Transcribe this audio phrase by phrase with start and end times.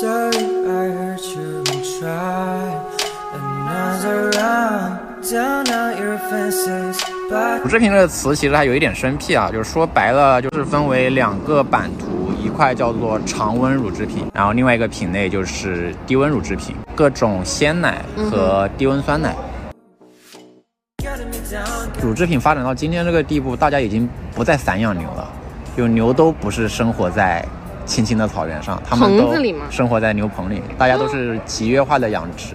[0.00, 2.78] Sorry, I hurt you and tried
[3.34, 4.98] another round.
[5.28, 19.34] Down out your fences, but 乳制品这个词其实它有一点生僻啊，就是说白了就是分为两个版图，一块叫做常温乳制品，然后另外一个品类就是低温乳制品，各种鲜奶和低温酸奶。
[22.00, 25.28] 乳制品发展到今天这个地步，大家已经不再散养牛了，
[25.76, 27.44] 就牛都不是生活在
[27.88, 29.34] 青青的草原上，它们都
[29.70, 32.54] 生活在牛棚里，大家都是集约化的养殖。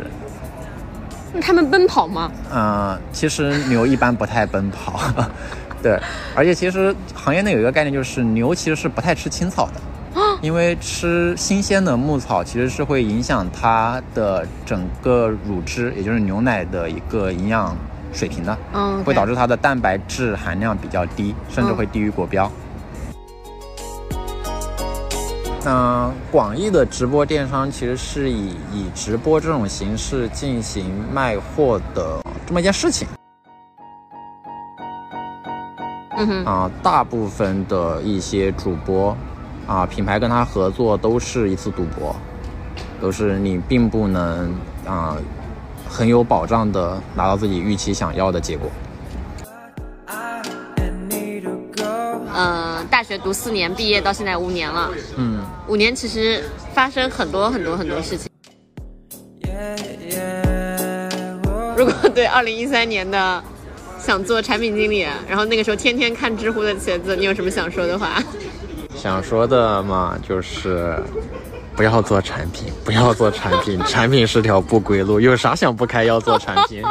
[1.33, 2.31] 那他们奔跑吗？
[2.53, 4.99] 嗯，其实牛一般不太奔跑，
[5.81, 5.99] 对，
[6.35, 9.81] 而且其实行业内有一个概念，就是牛其实是不太吃青草的，
[10.41, 17.75] 因为吃新鲜的牧草其实是会影响它的整个乳汁，也就是牛奶的一个营养
[18.13, 22.49] 水平的，嗯，会导致它的蛋白质含量比较低，甚至会低于国标。
[25.65, 33.07] 那广义的直播电商其实是以以直播这种形式进行卖货的这么一件事情
[36.17, 36.71] 嗯哼，啊。
[36.83, 39.15] 大部分的一些主播
[39.65, 42.13] 啊，品牌跟他合作都是一次赌博，
[43.01, 44.53] 都是你并不能
[44.85, 45.15] 啊
[45.89, 48.69] 很有保障的拿到自己预期想要的结果。
[52.35, 58.29] 呃，大学读四年，毕业到现在五年了，嗯，五年其实发生很多很多很多事情。
[61.75, 63.43] 如果对二零一三年的
[63.97, 68.21] 想做产品经理，然后那个时候天天看知乎的茄子，你有什么想说的话？
[68.95, 70.95] 想说的嘛，就是
[71.75, 75.19] 不要做产品，不要做产品，产品是条不归路。
[75.19, 76.83] 有啥想不开要做产品？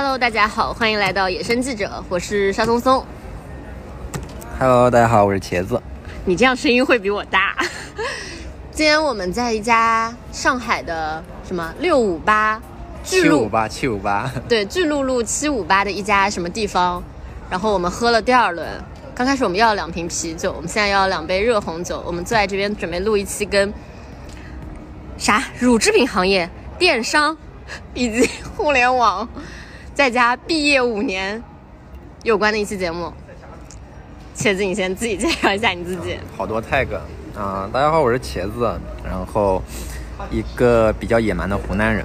[0.00, 3.04] Hello，大家好，欢迎来到野生记者，我是沙松松。
[4.56, 5.82] Hello，大家好，我是茄子。
[6.24, 7.56] 你这样声音会比我大。
[8.70, 12.62] 今天我们在一家上海的什么六五八
[13.02, 14.30] 巨鹿，七五八，七五八。
[14.48, 17.02] 对，巨鹿路七五八的一家什么地方，
[17.50, 18.68] 然后我们喝了第二轮。
[19.16, 22.00] 刚开始我们要两瓶啤酒，我们现在要两杯热红酒。
[22.06, 23.74] 我们坐在这边准备录一期跟
[25.16, 26.48] 啥乳制品行业、
[26.78, 27.36] 电商
[27.94, 29.28] 以及互联网
[29.98, 31.42] 在家毕业五年
[32.22, 33.12] 有关的一期节目。
[34.32, 36.16] 茄子，你先自己介绍一下你自己。
[36.36, 36.86] 好多 tag
[37.36, 39.60] 啊、大家好，我是茄子，然后
[40.30, 42.04] 一个比较野蛮的湖南人，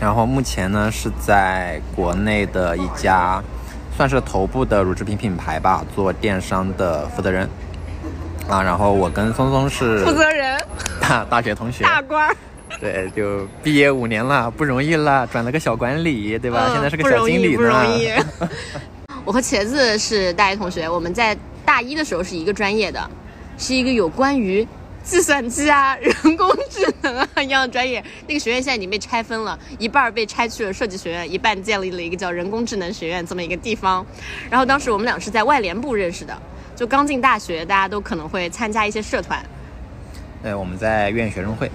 [0.00, 3.40] 然后目前呢是在国内的一家
[3.96, 7.48] 算是头部的乳制品品牌吧，做电商的负责人。
[8.48, 10.60] 啊，然后我跟松松是负责人、
[11.00, 12.36] 大 大学同学，大官儿，
[12.80, 16.66] 对，就毕业五年了，不容易了，转了个小管理，对吧？
[16.68, 18.10] 嗯现在是个不容易，小经理呢，不容易。
[19.24, 23.10] 我和茄子是大一同学，我们在大一的时候是一个专业的，
[23.56, 24.66] 是一个有关于
[25.04, 28.02] 计算机啊、人工智能啊一样的专业。
[28.26, 34.04] 那个学院现在已经被拆分了，一半被拆去了设计学院，一半建立了一个叫人工智能学院这么一个地方。
[34.50, 36.36] 然后当时我们俩是在外联部认识的，
[36.74, 39.40] 就刚进大学，大家都可能会参加一些社团。
[40.42, 41.70] 对，我们在院学生会，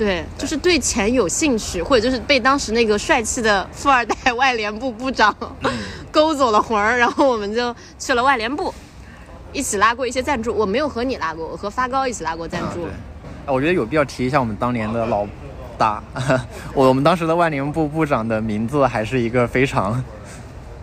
[0.00, 5.36] 对，就是对钱有兴趣，或者就是被当时那个帅气的富二代外联部部长
[6.10, 8.72] 勾走了魂儿，然后我们就去了外联部，
[9.52, 10.54] 一起拉过一些赞助。
[10.54, 12.84] 我没有和你拉过，我和发糕一起拉过赞助。
[12.84, 12.90] 啊对，
[13.44, 15.26] 啊我觉得有必要提一下我们当年的老
[15.76, 16.02] 大，
[16.72, 20.02] 我我们当时的外联部部长的名字还是一个非常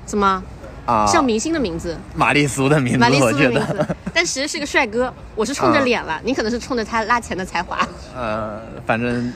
[0.05, 0.43] 怎么
[0.87, 1.95] 啊像明星的名字？
[2.15, 5.13] 玛丽苏的名字，玛丽我觉苏的名字得，， 但其实是个帅哥。
[5.35, 7.77] 我是冲着脸了， 你可能是冲着他拉钱的才华。
[8.15, 9.31] 呃，反正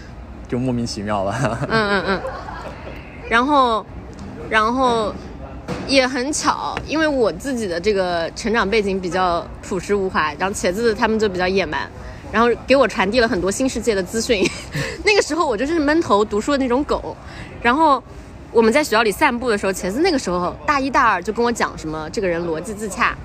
[0.48, 1.60] 就莫名其妙了。
[1.70, 2.22] 嗯嗯嗯，
[3.30, 3.86] 然后，
[4.50, 5.14] 然后
[5.88, 11.82] 也很巧，因为我自己的这个成长背景比较朴实无华，然后茄子他们就比较野蛮，
[12.32, 14.50] 然后给我传递了很多新世界的资讯。
[15.04, 17.16] 那个时候我就是闷头读书的那种狗，
[17.62, 18.02] 然后。
[18.54, 23.16] 我们在学校里散步的时候，茄子那个时候大一大二就跟我讲什么这个人逻辑自洽，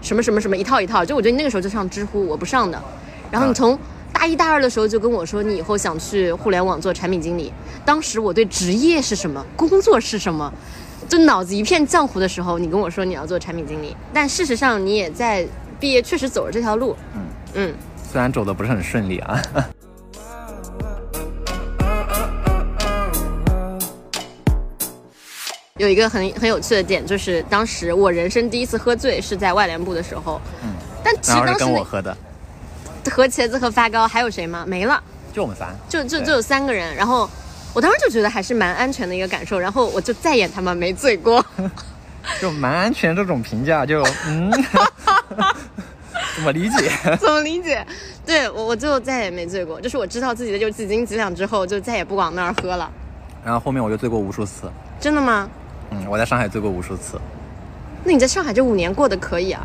[0.00, 2.80] 什么什么什么一套一套，就我觉得你那个时候就上知乎，我不上的。
[3.32, 3.76] 然后你从
[4.12, 7.52] 大一大二的时候就跟我说，你以后想去互联网做产品经理。
[7.84, 10.52] 当时我对职业是什么，工作是什么，
[11.08, 15.44] 就脑子一片浆糊的时候，你跟我说你要做产品经理，但事实上你也在
[15.80, 16.96] 毕业确实走了这条路。
[17.54, 17.74] 嗯
[18.08, 19.42] 虽然走的不是很顺利啊。
[25.80, 30.70] 有一个很很有趣的点，就是当时我人生第一次喝醉是在外联部的时候，嗯，
[31.02, 32.16] 但其实当时那跟我喝的，
[33.10, 34.64] 和茄子和发糕还有谁吗？
[34.68, 35.74] 没了，就我们仨。
[35.88, 36.94] 就就就有三个人。
[36.94, 37.28] 然后
[37.72, 41.44] 我当时就觉得还是蛮安全的一个感受，然后我就再也他妈没醉过。
[42.40, 44.52] 就蛮安全这种评价就嗯，
[46.36, 46.88] 怎么理解？
[47.20, 47.84] 怎么理解？
[48.24, 52.88] 对我我就再也没醉过，就是我知道自己的就几斤几两之后，就再也不往那儿喝了。
[53.44, 55.50] 然后后面我就醉过无数次，真的吗？
[55.94, 57.20] 嗯，我在上海醉过无数次，
[58.02, 59.64] 那你在上海这五年过得可以啊？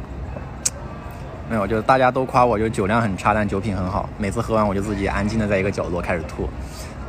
[1.50, 4.08] 没有，就是大家都夸我，就酒量很差，但酒品很好。
[4.20, 6.48] 每次喝完我就自己安静的在一个角落开始吐，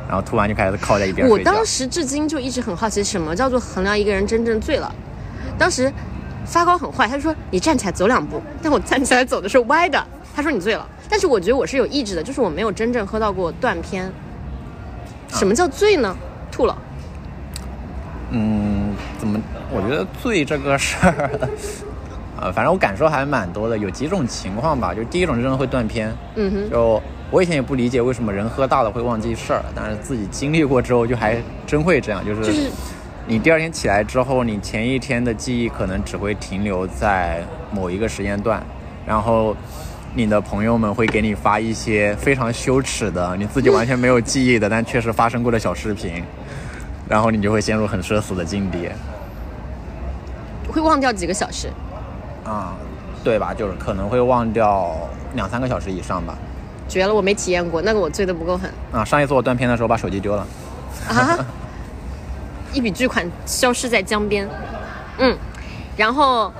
[0.07, 1.37] 然后吐完就开始靠在一边我。
[1.39, 4.91] 当时至今就一直很好奇，什么叫做衡量一个人真正醉了？
[5.59, 5.93] 当时
[6.43, 10.03] 发糕很坏，他就说你站起来走两步，但我站起来走的是歪的，
[10.35, 10.87] 他说你醉了。
[11.07, 14.11] 但是我觉得我是有意志的，就是我没有真正喝到过断片。
[15.27, 16.17] 什么叫醉呢？
[16.51, 16.75] 吐了。
[18.31, 18.80] 嗯，
[19.21, 19.39] 怎么？
[19.71, 21.29] 我觉得醉这个事儿，
[22.41, 23.77] 啊，反正我感受还蛮多的。
[23.77, 31.37] 有几种情况吧，就第一种真的会断片，嗯哼，就我以前也不理解为什么人喝大了会忘记事儿，但是自己经历过之后就还
[31.67, 32.71] 真会这样，就是就是
[33.27, 38.61] 你第二天起来之后，你前一天的记忆可能只会停留在某一个时间段，
[39.05, 39.55] 然后
[40.15, 46.23] 你的朋友们会给你发一些非常羞耻的，你自己完全没有记忆的，但确实发生过的小视频，
[47.11, 48.89] 然后你就会陷入很社死的境地。
[50.71, 51.67] 会忘掉几个小时。
[52.45, 52.73] 啊、
[53.21, 53.53] 对吧？
[53.53, 54.95] 就是可能会忘掉
[55.35, 56.37] 两三个小时以上吧。
[56.87, 60.47] 绝了，我没体验过，那个我醉得不够狠啊，上一次我断片的时候把手机丢了。
[61.09, 61.37] 啊！
[62.71, 64.47] 一笔巨款消失在江边。
[65.17, 65.37] 嗯，
[65.97, 66.53] 然后，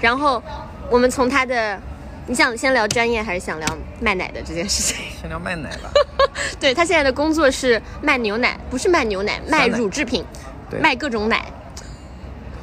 [0.00, 0.40] 然后
[0.88, 1.80] 我们从他的，
[2.26, 4.96] 你想先聊专业还是想聊卖奶的这件事情？
[5.20, 5.90] 先聊卖奶吧。
[6.58, 10.24] 对他现在的工作是卖牛奶，不是卖牛奶，卖乳制品，
[10.68, 11.44] 对，卖各种奶。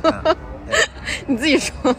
[0.02, 0.22] 啊
[1.26, 1.96] 你自己说。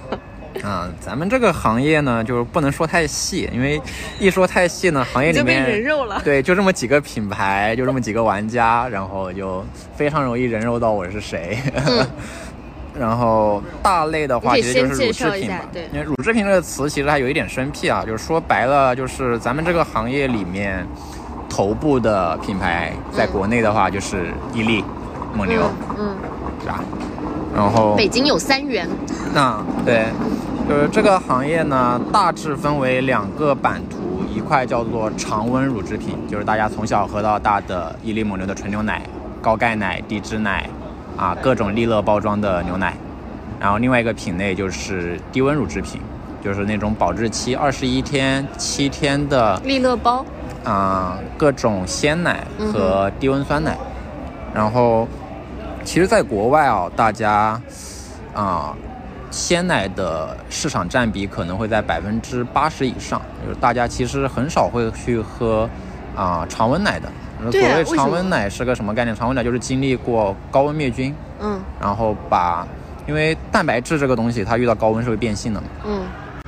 [0.63, 3.81] 啊，咱们这个行业呢，就是不能说太细，因为
[4.21, 9.65] 一说太细呢，行业里面就被面人肉了对，就这么几个品牌，就这么几个玩家，然后就
[9.97, 11.59] 非常容易人肉到我是谁。
[12.99, 15.61] 然后大类的话，其实就是乳制品吧。
[15.73, 20.87] 对因为乳制品这个词其实还有一点生僻啊，就是说白了，就是咱们这个行业里面
[21.49, 24.85] 头部的品牌，在国内的话就是伊利、
[25.35, 25.63] 蒙牛，
[25.99, 26.17] 嗯，
[26.61, 26.81] 是吧？
[27.55, 28.89] 然后北京有三元，
[29.33, 30.07] 那对，
[30.69, 39.03] 就是这个行业呢，大致分为两个版图，一块叫做常温乳制品，就是大家从小喝到大的伊利、蒙牛的纯牛奶、
[39.41, 40.69] 高钙奶、低脂奶，
[41.17, 42.97] 啊，各种利乐包装的牛奶。
[43.61, 46.01] 然后另外一个品类就是低温乳制品，
[46.43, 50.25] 就是那种保质期二十一天、七天的利乐包，
[50.65, 53.77] 啊、各种鲜奶嗯和低温酸奶。
[54.53, 55.09] 然后，
[55.83, 57.61] 其实，在国外啊，大家
[58.35, 58.77] 啊、
[59.31, 65.69] 鲜奶的市场占比可能会在百分之八十以上，就是大家其实很少会去喝
[66.15, 67.11] 啊、常温奶的。
[67.51, 69.15] 所谓常温奶是个什么概念？
[69.15, 72.67] 常温奶就是经历过高温灭菌，嗯然后把，
[73.07, 76.03] 因为蛋白质这个东西它遇到高温是会变性的嘛，嗯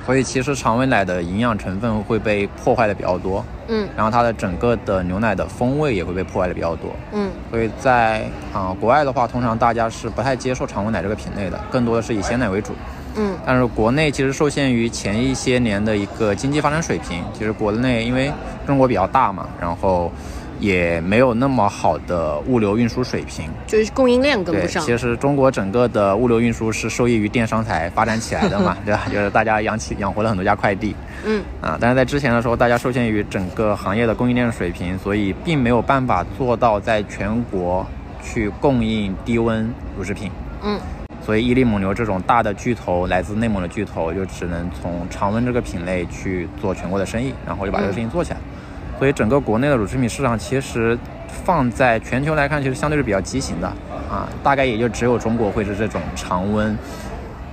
[0.05, 3.43] 所以其实常温奶的营养成分会被破坏的比较多。
[3.67, 6.95] 嗯然后它的整个的牛奶的风味也会被破坏的比较多。
[7.11, 12.73] 嗯所以在啊、国外的话，通常大家是不太接受常温奶这个品类的，更多的是以鲜奶为主。
[13.19, 18.31] 嗯但是国内其实受限于前一些年的一个经济发展水平，其实国内因为
[18.65, 20.09] 中国比较大嘛，然后
[20.59, 23.49] 也没有那么好的物流运输水平。
[23.65, 29.05] 就是供应链跟，不上，其实中国整个的物流运输是受益于电商才发展起来的嘛， 对吧？
[29.11, 30.95] 就是大家养起养活了很多家快递。
[31.25, 37.85] 嗯啊，但是在之前的时候，大家受限于整个行业的供应链水平，所以并没有办法做到在全国
[38.23, 40.31] 去供应低温乳制品。
[40.63, 40.79] 嗯
[41.25, 48.37] 所以伊利、蒙牛这种大的巨头，来自内蒙的巨头，就只能从常温这个品类去做全国的生意，然后就把这个事情做起来。
[48.99, 50.97] 所以整个国内的乳制品市场，其实
[51.45, 53.67] 放在全球来看，其实相对是比较畸形的
[54.09, 56.77] 啊，大概也就只有中国会是这种常温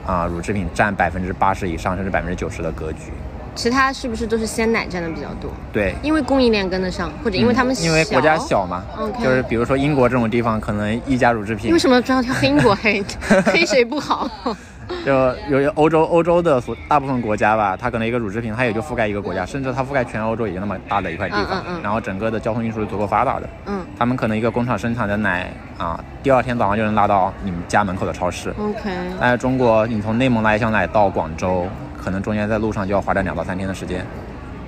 [0.07, 3.13] 啊乳制品占百分之八十以上，甚至百分之九十的格局。
[3.55, 5.49] 其他是不是都是鲜奶占的比较多？
[5.73, 8.83] 对，因为供应链跟得上，或者因为他们因为国家小嘛
[9.23, 13.05] 就是比如说英国这种地方，可能一家乳制品为什么专要挑黑英国 黑？
[13.45, 14.29] 黑谁不好？
[15.05, 23.49] 就有欧洲欧洲的所大部分国家吧，它可能一个乳制品，它也就覆盖一个国家，甚至它覆盖全欧洲也就那么大的一块地方，嗯嗯嗯然后整个的交通运输是足够发达的。
[23.67, 28.51] 嗯他们可能一个工厂生产的奶啊，第二天早上就能拉到你们家门口的超市。
[28.59, 31.67] ，OK，但是中国，你从内蒙拉一箱奶到广州，
[32.03, 34.05] 可能中间在路上就要花掉两到三天的时间。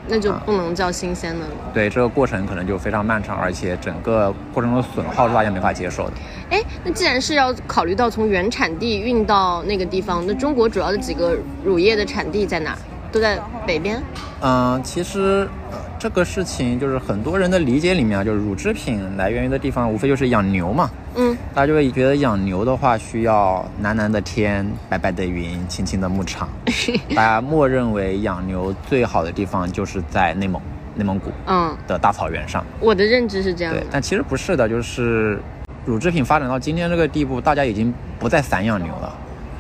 [0.09, 1.53] 那就不能叫新鲜的了。
[1.75, 6.13] 对，这个过程可能就非常漫长，而且整个过程中的损耗是大家没法接受的。
[6.51, 12.77] 哎，那既然是要考虑到从原产地运到那个地方，那中国主要的几个乳业的产地在哪？
[13.13, 14.03] 都在北边。
[14.43, 20.91] 嗯，其实、呃、这个事情就是很多人的理解里面啊，就是乳制品来源于的地方，无非就是养牛嘛。
[21.15, 26.49] 嗯，大家就会觉得养牛的话需要蓝蓝的天、白白的云、青青的牧场，
[27.17, 30.61] 大家默认为养牛最好的地方就是在内蒙、
[30.95, 32.65] 内蒙古嗯，的大草原上。
[32.79, 33.87] 我的认知是这样的对，。
[33.91, 35.41] 但其实不是的，就是
[35.87, 39.13] 乳制品发展到今天这个地步，大家已经不再散养牛了，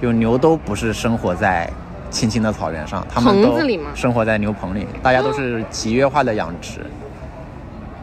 [0.03, 1.71] 就牛都不是生活在
[2.11, 3.91] 青青的草原上，它们都棚子里吗？
[3.95, 6.81] 生活在牛棚里，大家都是集约化的养殖。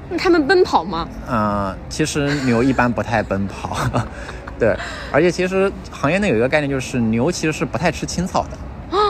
[0.09, 1.07] 那他们奔跑吗？
[1.29, 3.77] 嗯、其实牛一般不太奔跑，
[4.59, 4.75] 对，
[5.11, 8.49] 而且其实行业内有一个概念，就是牛其实是不太吃青草的，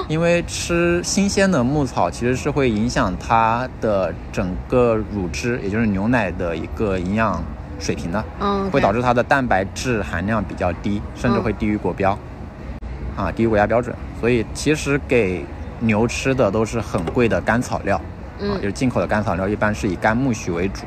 [0.08, 7.44] 因为吃新鲜的牧草其实是会影响它的整个乳汁，也就是牛奶的一个营养
[7.80, 12.18] 水平的，嗯，会导致它的蛋白质含量比较低，甚至会低于国标，
[13.15, 13.96] 啊，低于国家标准。
[14.20, 15.46] 所以其实给
[15.79, 18.01] 牛吃的都是很贵的干草料，啊，
[18.39, 20.84] 嗯就是进口的干草料，一般是以干苜蓿为主，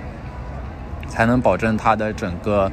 [1.08, 2.70] 才能保证它的整个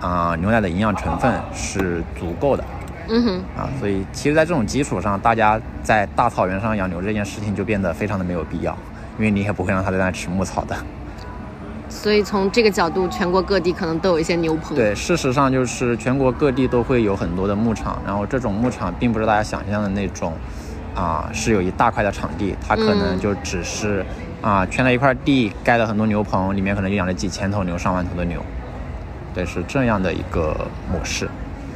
[0.00, 2.64] 啊、牛奶的营养成分是足够的
[3.08, 3.68] 嗯哼，啊。
[3.78, 8.76] 所以其实，在这种基础上，大家在大草原上养牛这件事情就变得非常的没有必要，
[9.18, 10.76] 因为你也不会让它在那吃牧草的。
[11.88, 20.32] 所以从这个角度，全国各地可能都有一些牛棚。，对，事实上就是全国各地都会有很多的牧场，然后这种牧场并不是大家想象的那种，
[20.94, 24.04] 啊、是有一大块的场地，它可能嗯就只是
[24.42, 28.40] 啊、圈了一块地，盖了很多牛棚，里面可能就养了几千头牛、上万头的牛，
[29.34, 30.54] 对，是这样的一个
[30.92, 31.28] 模式。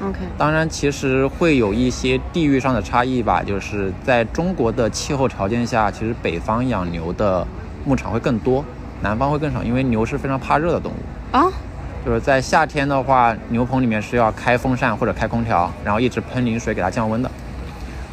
[0.02, 7.46] OK，当然，其实会有一些地域上的差异吧，就是在中国的气候条件下，其实北方养牛的
[7.84, 8.64] 牧场会更多，
[9.02, 11.36] 南方会更少，因为牛是非常怕热的动物。
[11.36, 11.50] 啊，
[12.04, 17.30] 就是在夏天的话，牛棚里面是要开风扇或者开空调，然后一直喷淋水给它降温的。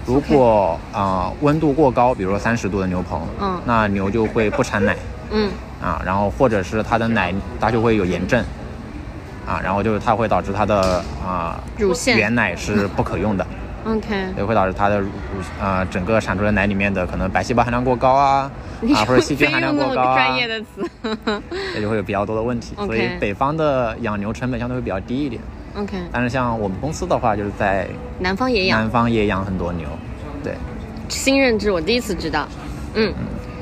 [0.06, 3.60] 如果啊、温度过高，比如说三十度的牛棚，嗯。
[3.65, 4.96] 那牛就会不产奶
[5.32, 5.51] 嗯。
[5.82, 8.44] 啊，然后或者是它的奶它就会有炎症。
[9.46, 12.17] 啊，然后就是它会导致它的啊、乳腺。
[12.17, 13.46] 原奶是不可用的，
[13.88, 15.08] ，OK，也会导致它的乳
[15.62, 18.51] 啊、整个产出的奶里面的可能白细胞含量过高啊
[18.94, 20.89] 啊或者细菌含量过高专，业的词。
[21.75, 22.75] 也就会有比较多的问题。
[22.77, 25.41] 所以北方的养牛成本相对会比较低一点。
[25.75, 27.88] OK，但是像我们公司的话，就是在
[28.20, 29.88] 南方也养南，方也养很多牛，
[30.44, 30.53] 对，
[31.08, 32.48] 新认知我第一次知道。
[32.96, 33.13] 嗯，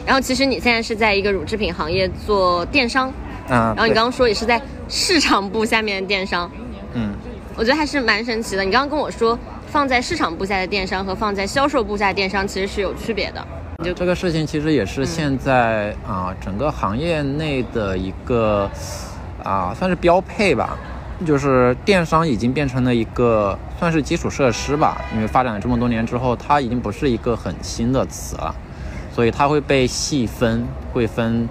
[0.05, 3.11] 然后其实你现在是在一个乳制品行业做电商，
[3.49, 6.49] 嗯，然后你刚刚说也是在市场部下面的电商，
[6.93, 7.13] 嗯，
[7.57, 8.63] 我觉得还是蛮神奇的。
[8.63, 9.37] 你刚刚跟我说，
[9.75, 13.45] 放在市场部下的电商和放在销售部下的电商其实是有区别的。
[13.83, 18.71] 就这个事情其实也是现在啊、整个行业内的一个
[19.43, 20.77] 啊、算是标配吧。
[21.25, 28.55] 就是电商已经变成了一个算是基础设施吧，因为发展了这么多年之后，它已经不是一个很新的词了，
[29.13, 31.49] 所以它会被细分，会分，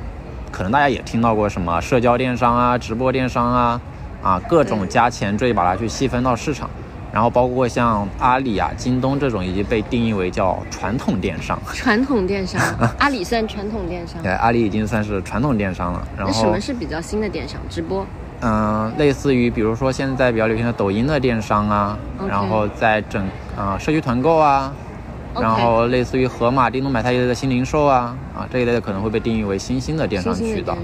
[0.50, 3.80] 可能大家也听到过什么社交电商啊、直播电商啊，
[4.22, 6.70] 啊各种加前缀把它去细分到市场，
[7.14, 12.60] 然后包括像阿里啊、京东这种已经被定义为叫传统电商， 传统电商，
[12.98, 16.08] 阿里算传统电商对，，阿里已经算是传统电商了。
[16.18, 17.60] 然后那什么，是比较新的电商？
[17.70, 18.04] 直播。
[18.40, 21.96] 嗯、类似于比如说现在比较流行的抖音的电商啊
[22.28, 23.24] 然后在整
[23.56, 24.70] 啊、社区团购啊
[25.40, 30.76] 然后类似于盒马、叮咚买菜一类的新零售啊啊这一类的可能会被定义为新兴的电商渠道。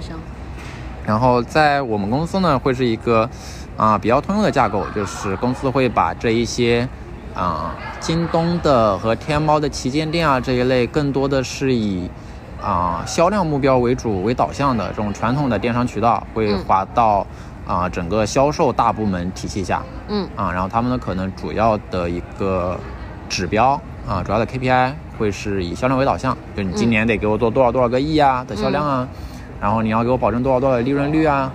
[1.06, 3.28] 然后在我们公司呢，会是一个
[3.76, 6.86] 啊、比较通用的架构，就是公司会把这一些
[7.34, 12.08] 啊、京东的和天猫的旗舰店啊这一类，更多的是以
[12.62, 17.26] 啊、销量目标为主为导向的这种传统的电商渠道，会嗯划到
[17.66, 19.82] 啊、整个销售大部门体系下。
[20.08, 20.28] 嗯。
[20.36, 22.78] 啊，然后他们呢可能主要的一个
[23.30, 29.08] 指标啊，主要的 KPI 会是以销量为导向，就你今年得给我做多少多少个亿啊的销量啊，
[29.60, 31.50] 然后你要给我保证多少多少的利润率啊。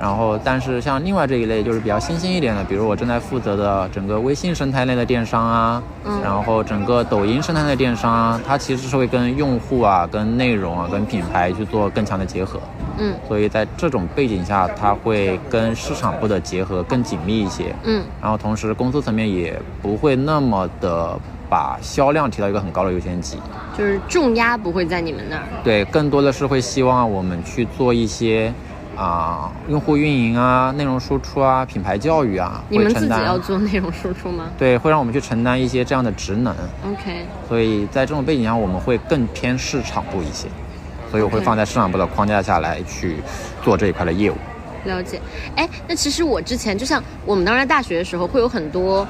[0.00, 12.58] 然后，但是像另外这一类就是比较新兴一点的，比如我正在负责的整个微信生态类的电商啊，嗯然后整个抖音生态类的电商啊，它其实是会跟用户啊、跟内容啊、跟品牌去做更强的结合。
[12.96, 17.74] 嗯所以在这种背景下，它会跟市场部的结合更紧密一些。
[17.84, 21.14] 嗯然后同时公司层面也不会那么的
[21.50, 23.36] 把销量提到一个很高的优先级，
[23.76, 25.42] 就是重压不会在你们那儿。
[25.64, 28.52] 对，更多的是会希望我们去做一些
[28.96, 36.54] 啊、用户运营啊、内容输出啊、品牌教育啊，你们自己要做内容输出吗对，会让我们去承担一些这样的职能。
[36.86, 40.48] ？OK，所以在这种背景下，我们会更偏市场部一些。
[41.10, 43.16] 所以我会放在市场部的框架下来去
[43.64, 44.36] 做这一块的业务。
[44.84, 45.20] 了解。
[45.56, 49.04] 哎，那其实我之前就像我们当时在大学的时候，会有很多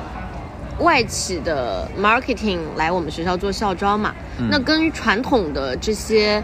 [0.81, 4.15] 外企的 marketing 来我们学校做校招嘛。
[4.39, 6.43] 嗯那跟传统的这些，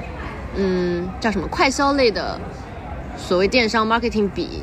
[0.54, 2.38] 嗯，叫什么快销类的
[3.16, 4.62] 所谓电商 marketing 比，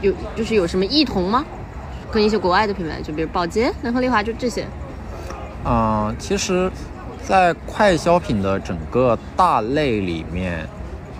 [0.00, 1.44] 有就是有什么异同吗？
[2.10, 4.64] 跟一些国外的品牌，就比如宝洁、能和丽华，就这些。
[5.64, 6.70] 嗯，其实，
[7.22, 10.66] 在快消品的整个大类里面，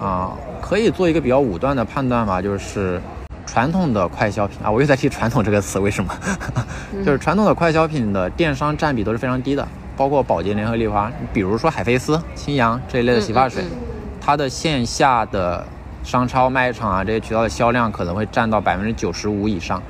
[0.00, 3.02] 啊、可以做一个比较武断的判断吧，就是
[3.46, 6.12] 传统的快消品啊，我又在提“传统”这个词，为什么？
[7.04, 13.78] 就是传统的快消品的电商占比都是非常低的，包括宝洁、联合利华，比如说海飞丝、清扬这一类的洗发水，嗯嗯
[14.20, 15.64] 它的线下的
[16.02, 19.80] 商超、卖场啊这些渠道的销量可能会占到百分之九十五以上，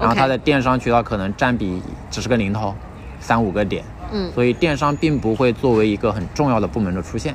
[0.00, 2.74] 然后它的电商渠道可能占比只是个零头，
[3.20, 3.84] 三五个点。
[4.12, 7.34] 嗯，所以电商并不会作为一个很重要的部门的出现。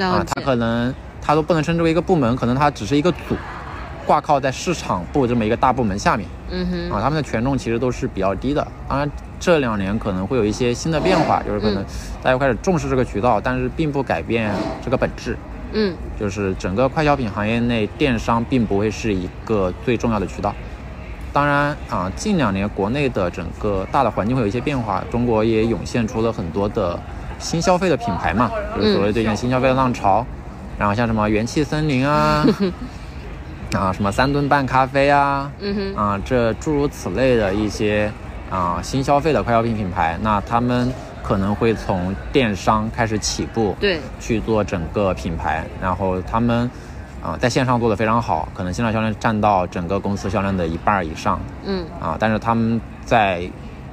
[0.00, 3.36] 啊，它可能它都不能称之为一个部门，可能它只是一个组，
[4.06, 8.66] 挂靠在市场部这么一个大部门下面嗯哼，啊，他们的权重其实都是比较低的。
[8.88, 11.86] 当然这两年可能会有一些新的变化，就是可能嗯
[12.22, 14.52] 大家开始重视这个渠道，但是并不改变
[14.84, 15.36] 这个本质，
[15.72, 20.54] 嗯就是整个快消品行业内电商并不会是一个最重要的渠道。
[21.32, 26.96] 当然啊，近两年国内的整个大的环境会有一些变化，中国也涌现出了很多的
[27.40, 30.24] 新消费的品牌嘛，就是所谓最近新消费的浪潮。
[30.76, 32.44] 然后像什么元气森林啊，
[33.74, 38.10] 啊什么三顿半咖啡啊，嗯哼，啊这诸如此类的一些
[38.50, 46.70] 啊新消费的快消品品牌，那他们可能会从电商开始起步，对，去做整个品牌，然后他们
[47.22, 51.86] 啊、在线上做的非常好，可能线上销量占到整个公司销量的一半以上嗯。
[51.98, 53.48] 啊，但是他们在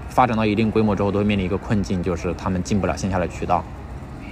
[0.09, 3.63] 发展到一定规模之后，都会面临一个困境，就是他们进不了线下的渠道，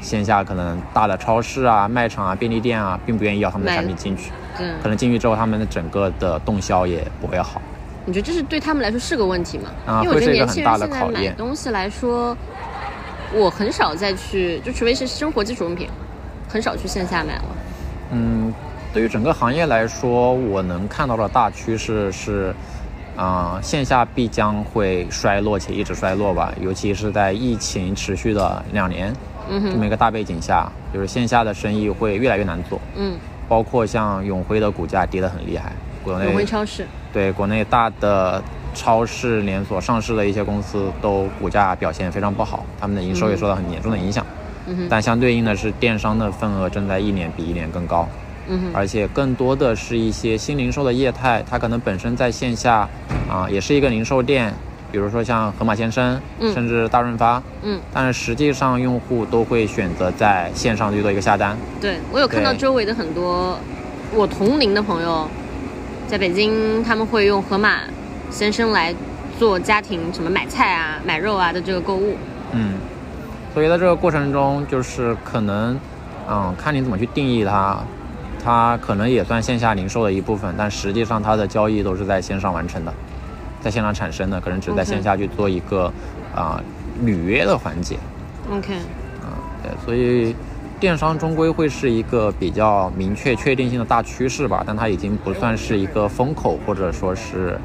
[0.02, 4.68] 线下可能大的超市啊、卖场啊、便利店啊，并不愿意要他们的产品进去，对。
[4.84, 7.60] 可能进去之后，他们的整个的动销也不会好。
[8.06, 9.70] 你觉得这是对他们来说是个问题吗？
[9.88, 12.38] 啊因为我觉得会是一个年轻人很大的现在买考验东西来说，
[13.34, 15.88] 我很少再去，就除非是生活基础用品，
[16.48, 17.46] 很少去线下买了。
[18.12, 18.54] 嗯，
[18.94, 22.54] 对于整个行业来说，我能看到的大趋势是，
[23.16, 29.14] 啊、线下必将会衰落且一直衰落吧，尤其是在疫情持续的两年
[29.50, 33.16] 嗯，这么一个大背景下，就是线下的生意会越来越难做，嗯，
[33.50, 38.42] 包括像永辉的股价跌得很厉害，国内永辉内超市，对国内大的
[38.74, 44.26] 超市连锁上市的一些公司都股价表现非常不好，他们的营收也受到很严重的影响。
[44.68, 48.08] 嗯哼，但相对应的是，电商的份额正在一年比一年更高。
[48.48, 52.88] 嗯哼，而且更多的是一些新零售的业态，它可能本身在线下
[53.28, 54.54] 啊、也是一个零售店，
[54.92, 56.54] 比如说像盒马鲜生，嗯。
[56.54, 61.58] 甚至大润发，嗯，但是实际上用户都会选择在线上去做一个下单。
[61.80, 63.58] 对我有看到周围的很多
[64.14, 65.28] 我同龄的朋友，
[66.08, 67.82] 在北京他们会用盒马
[68.32, 68.94] 先生来
[69.38, 72.16] 做家庭什么买菜啊、买肉啊的这个购物。
[72.52, 72.74] 嗯，
[73.54, 75.80] 所以在这个过程中，就是可能，
[76.28, 77.78] 嗯，看你怎么去定义它，
[78.44, 82.94] 它可能也算线下零售的一部分，但实际上它的交易都是在线上完成的，
[83.62, 85.92] 在线上产生的，可能只是在线下去做一个
[86.36, 86.62] 啊、
[87.04, 87.98] 履约的环节。
[88.52, 88.74] OK，
[89.62, 90.36] 对，所以
[90.80, 97.60] 电商终归会是一个比较明确、确定性的大趋势吧，但它已经不算是一个风口或者说是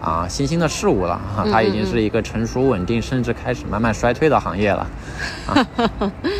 [0.00, 4.86] 啊新兴的事物了哈，它已经是一个成熟稳定，甚至开始慢慢衰退的行业了。
[5.46, 5.66] 啊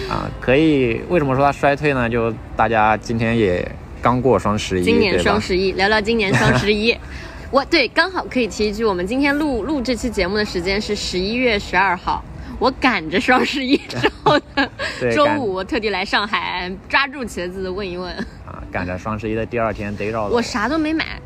[0.09, 2.09] 啊， 可以为什么说它衰退呢？
[2.09, 3.70] 就大家今天也
[4.01, 6.96] 刚过双十一，今年双十一，聊聊今年双十一。
[7.50, 12.22] 我对，刚好可以提一句，我们今天录录这期节目的时间是十一月十二号，
[12.60, 18.14] 我赶着双十一之后的对 周五，我特地来上海抓住茄子问一问，
[18.46, 20.30] 啊，赶着双十一的第二天逮着了。
[20.30, 21.20] 我啥都没买，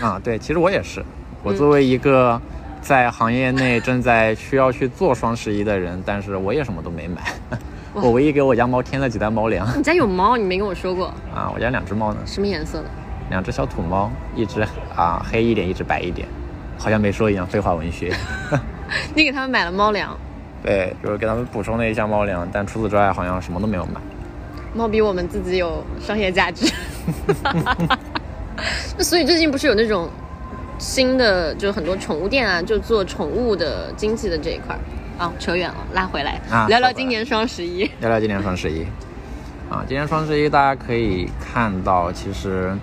[0.00, 1.04] 啊，对，其实我也是，
[1.42, 2.40] 我作为一个
[2.80, 7.20] 在行业内正在需要去做双十一的人，但是我也什么都没买。
[7.92, 9.68] 我唯一给我家猫添了几袋猫粮。
[9.78, 11.08] 你家有猫，你没跟我说过。
[11.34, 12.90] 啊，我家两只猫呢，什么颜色的？
[13.30, 14.60] 两只小土猫，一只
[14.94, 16.26] 啊黑一点，一只白一点，
[16.78, 18.14] 好像没说一样，废话文学。
[19.14, 20.16] 你给他们买了猫粮，
[20.62, 24.00] 对，就是给他们补充了一下猫粮，但除此之外好像什么都没有买。
[24.74, 26.70] 猫比我们自己有商业价值。
[28.96, 30.08] 那所以最近不是有那种
[30.78, 34.80] 新的，就是很多宠物店啊，就做宠物的经济的这一块儿。
[35.18, 37.90] 啊，扯远了，拉回来，啊聊聊今年双十一。
[38.00, 38.84] 聊聊今年双十一
[39.70, 42.76] 啊，今年双十一大家可以看到，其实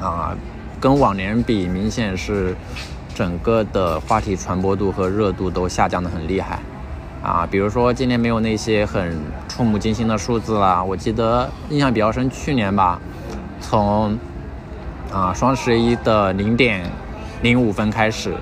[0.00, 0.36] 啊，
[0.80, 2.54] 跟往年比，明显是
[3.14, 6.58] 整个的话题传播度和热度都下降的很厉害
[7.22, 10.82] 啊，比如说今年没有那些很触目惊心的数字啦。
[10.82, 13.00] 我记得印象比较深，去年吧，
[13.60, 14.18] 从
[15.12, 16.84] 啊双十一的零点
[17.40, 18.34] 零五分开始，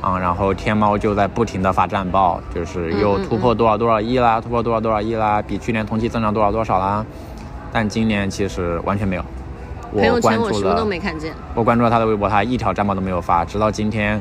[0.00, 7.04] 啊，然后天猫就在不停的发战报，就是又突破多少多少亿啦，突破多少多少亿啦，比去年同期增长多少多少啦。
[7.72, 9.24] 但今年其实完全没有。
[9.92, 11.32] 朋友我关注圈我什么都了，没看见。
[11.54, 14.20] 我关注了他的微博，他一条战报都没有发，直到今天，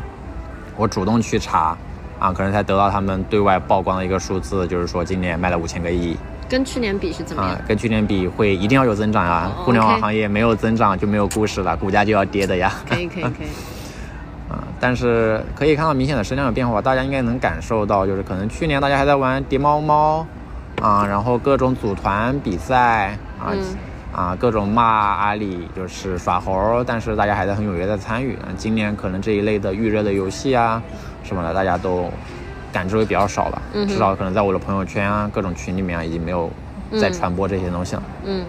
[0.75, 1.77] 我主动去查，
[2.19, 6.15] 啊，可能才得到他们对外曝光的一个数字，就是说今年卖了五千个亿，
[6.49, 9.51] 跟去年比是怎么样啊？，跟去年比会一定要有增长啊！
[9.57, 12.73] 哦互联网行业没有增长就没有故事了，股价就要跌的呀。
[12.89, 13.47] 可以可以可以。
[14.49, 20.25] 啊，但是可以看到明显的声量有变化，大家应该能感受到，就是可能去年大家还在玩叠猫猫，
[20.81, 23.53] 啊，然后各种组团比赛啊。
[23.53, 23.59] 嗯
[24.13, 28.35] 啊，各种骂阿里就是耍猴，但是大家还在很踊跃的参与。
[28.37, 30.81] 啊今年可能这一类的预热的游戏啊
[31.23, 32.09] 什么的，大家都
[32.73, 33.61] 感知会比较少了。
[33.73, 36.49] 嗯至少可能在我的朋友圈啊、各种群里面啊，已经没有
[36.99, 38.03] 在嗯传播这些东西了。
[38.25, 38.45] 嗯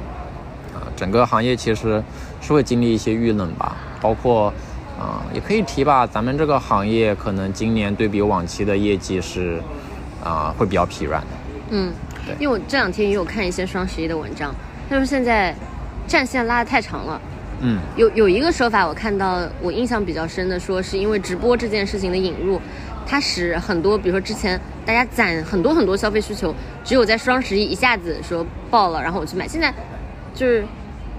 [0.74, 2.02] 啊，整个行业其实
[2.40, 4.52] 是会经历一些遇冷吧，包括
[4.98, 9.60] 啊、也可以提吧，咱们这个行业可能今年对比往期的业绩是
[10.22, 11.28] 啊、会比较疲软的。
[11.70, 11.92] 嗯
[12.26, 14.54] 对，因为我这两天也有看一些双十一的文章，
[14.90, 15.54] 他说现在
[16.08, 17.22] 战线拉得太长了。
[17.62, 22.60] 嗯有有一个说法，我看到我印象比较深的，说是因为直播这件事情的引入，
[23.06, 29.46] 它使很多，比如说之前大家攒很多很多消费需求，只有在双十一一下子说爆了，然后我去买。
[29.46, 29.72] 现在
[30.34, 30.64] 就是，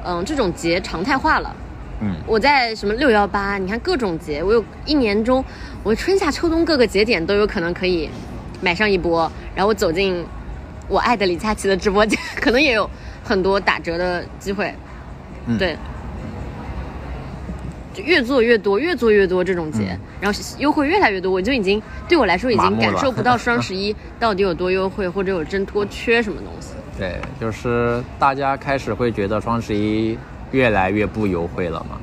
[0.04, 1.56] 嗯，这种节常态化了。
[2.02, 5.46] 嗯我在什么六幺八，你看各种节，我有一年中，
[5.84, 8.10] 我春夏秋冬各个节点都有可能可以
[8.60, 10.26] 买上一波，然后我走进
[10.88, 12.90] 我爱的李佳琦的直播间， 可能也有
[13.24, 14.74] 很多打折的机会。
[15.48, 15.76] 嗯对，
[17.94, 26.74] 就越做越多，越做越多这种节，然后优惠越来越多，我就已经对我来说已经感受不到双十一 到底有多优惠，或者有真多缺什么东西。
[26.98, 30.16] 对，就是大家开始会觉得双十一
[30.52, 31.98] 越来越不优惠了嘛，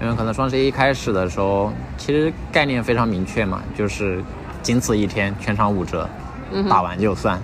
[0.00, 4.22] 因为可能双十一开始的时候，其实概念非常明确嘛，就是
[4.62, 6.08] 仅此一天，全场五折，
[6.70, 7.42] 打完就算。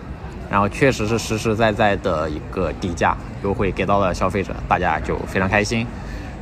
[0.54, 5.84] 然后确实是实实在在的一个低价优惠给到了消费者，大家就非常开心。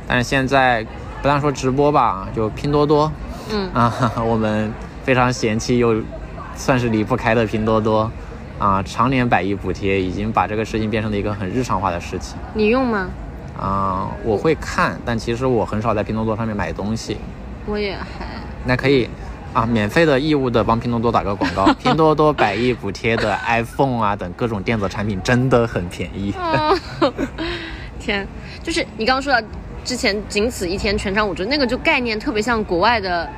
[0.07, 0.83] 但是现在
[1.19, 3.11] 不但说直播吧，就拼多多
[3.51, 3.91] 嗯啊，
[4.23, 4.71] 我们
[5.03, 5.99] 非常嫌弃又
[6.55, 8.07] 算是离不开的拼多多
[8.59, 13.09] 啊，常年百亿补贴，已经把这个事情变成了一个很日常化的事情你用吗？
[13.59, 14.07] 啊。
[14.23, 17.17] 我会看，但其实我很少在拼多多上面买东西。
[17.65, 18.27] 我也还。
[18.63, 19.09] 那可以
[19.53, 21.71] 啊，免费的义务的帮拼多多打个广告。
[21.75, 26.33] 拼多多百亿补贴的 iPhone 啊等各种电子产品真的很便宜。
[26.37, 26.77] 哦，
[27.99, 28.27] 天，
[28.61, 29.47] 就是你刚刚说到
[29.85, 33.29] 之前仅此一天全场五折，那个就概念特别像国外的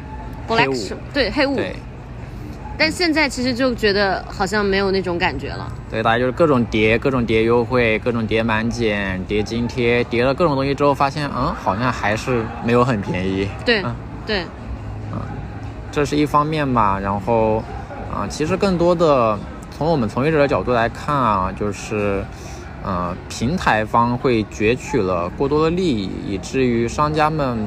[0.48, 1.76] Black 对黑五，对
[2.78, 5.72] 但现在其实就觉得好像没有那种感觉了。
[5.90, 13.48] 对，大家就是各种叠，各种叠优惠，各种叠满减，叠津贴，叠了各种东西之后，发现嗯，好像还是没有很便宜。
[13.66, 14.44] 对、嗯对，
[15.96, 17.64] 这是一方面吧，然后
[18.14, 19.40] 啊、其实更多的
[19.72, 22.22] 从我们从业者的角度来看啊，就是，
[22.84, 27.58] 呃，平台方会攫取了过多的利益，以至于商家们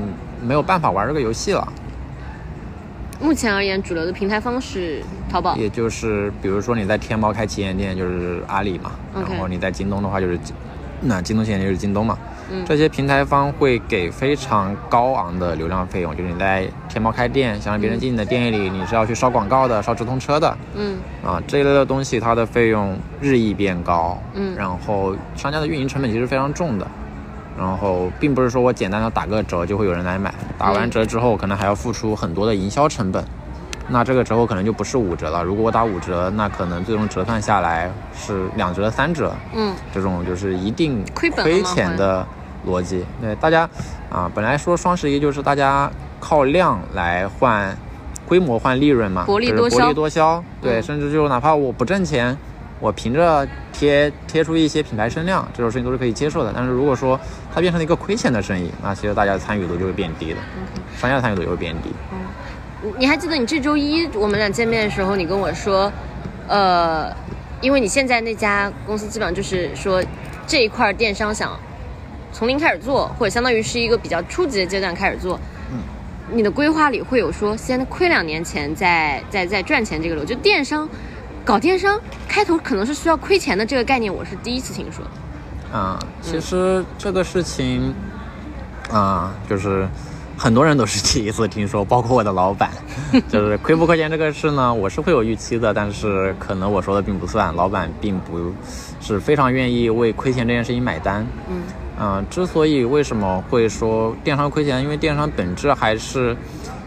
[0.43, 1.67] 没有办法玩这个游戏了。
[3.19, 5.57] 目前而言，主流的平台方是淘宝。
[5.57, 10.39] 也就是比如说你在天猫开旗舰店，就是阿里嘛然后你在京东的话就是，
[11.01, 12.19] 那京东旗舰店就是京东嘛。
[12.51, 12.65] 嗯。
[12.67, 20.57] 这些平台方会给非常高昂的流量费用，就是你在天猫开店，想让别人进你的店里，你是要去烧广告的，烧直通车的。
[20.75, 20.99] 嗯。
[21.25, 24.55] 啊，这一类的东西它的费用日益变高，嗯。
[24.57, 26.87] 然后商家的运营成本其实非常重的，
[27.59, 33.25] 然后并不是说我简单的打个折就会有人来买，打完嗯折之后可能还要付出很多的营销成本，
[33.89, 39.75] 那这个折扣可能就不是五折了，如果我打五折，那可能最终折算下来是两折、三折，嗯。
[39.93, 42.25] 这种就是一定亏钱的
[42.69, 43.05] 逻辑。
[43.21, 43.69] 对大家
[44.11, 47.77] 啊，本来说双十一就是大家靠量来换
[48.27, 50.45] 规模换利润嘛，薄利多销就是薄利多销。
[50.61, 52.37] 对，嗯甚至就哪怕我不挣钱，
[52.81, 56.53] 我凭着贴贴出一些品牌声量，这种事情都是可以接受的。
[56.55, 57.19] 但是如果说
[57.55, 60.37] 它变成了一个亏钱的生意，那其实大家的参与度就会变低的，
[60.97, 61.91] 商家的参与度也会变低。
[62.83, 65.91] 你你还记得你这周一我们俩见面的时候，你跟我说，
[66.47, 67.13] 呃，
[67.61, 70.01] 因为你现在那家公司基本上就是说
[70.47, 71.59] 这一块电商想
[72.39, 75.37] 从零开始做，或者相当于是一个比较初级的阶段开始做。
[75.73, 75.79] 嗯
[76.31, 80.87] 你的规划里会有说先亏两年钱再再再赚钱这个路，就电商
[81.43, 81.99] 搞电商
[82.29, 85.03] 开头可能是需要亏钱的这个概念，我是第一次听说。
[85.73, 87.93] 啊，其实这个事情，
[88.93, 89.89] 啊，就是
[90.37, 92.71] 很多人都是第一次听说，包括我的老板，
[93.29, 98.53] 就是亏不亏钱这个事呢，我是会有预期的，但是可能我说的并不算，老板并不
[99.01, 101.27] 是非常愿意为亏钱这件事情买单。
[101.49, 101.63] 嗯
[102.01, 106.37] 嗯、之所以为什么会说电商亏钱，因为电商本质还是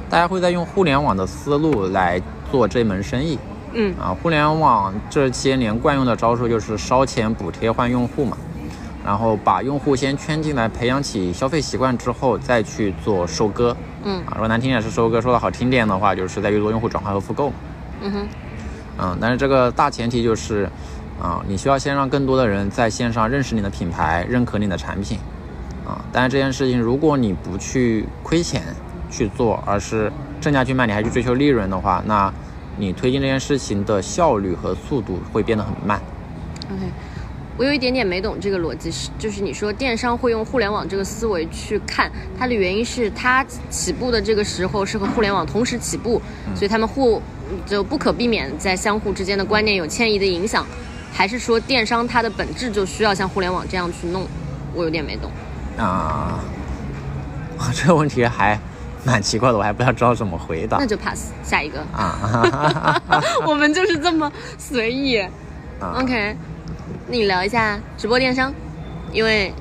[0.10, 3.38] 大家会在用互联网的思路来做这门生意。
[3.74, 8.38] 嗯啊，互联网这些年惯用的招数就是烧钱补贴换用户嘛，
[9.06, 13.76] 然后把用户先圈进来，培养起消费习惯之后，再去做收割。
[14.04, 17.52] 嗯啊，说难听点是收割，说的好听点的话，就是在于做用户转化和复购。
[18.02, 18.28] 嗯哼
[18.98, 20.70] 嗯，但是这个大前提就是，
[21.22, 25.20] 啊，你需要先让更多的人在线上认识你的品牌，认可你的产品。
[25.86, 28.64] 啊，但是这件事情，如果你不去亏钱
[29.10, 32.34] 去做，而是正价去卖，你还去追求利润的话，那
[32.78, 36.02] 你推进这件事情的效率和速度会变得很慢。
[36.72, 36.92] ，OK。
[37.58, 46.20] 我有一点点没懂这个逻辑，是就是你说电商会用互联网这个思维去看它的原因是它起步的这个时候是和互联网同时起步，
[46.56, 47.22] 所以他们互
[47.66, 50.66] 就不可避免在相互之间的观念有迁移的影响，
[51.12, 54.28] 还是说电商它的本质就需要像互联网这样去弄？
[54.74, 55.30] 我有点没懂。
[55.78, 56.40] 啊，
[57.76, 58.60] 这个问题还
[59.04, 61.80] 蛮奇怪的，我还不太知道怎么回答那就 pass 下一个。
[61.94, 63.02] 啊。
[63.46, 65.20] 我们就是这么随意。
[65.80, 66.36] 啊 OK，
[67.08, 68.54] 那你聊一下直播电商，
[69.12, 69.52] 因为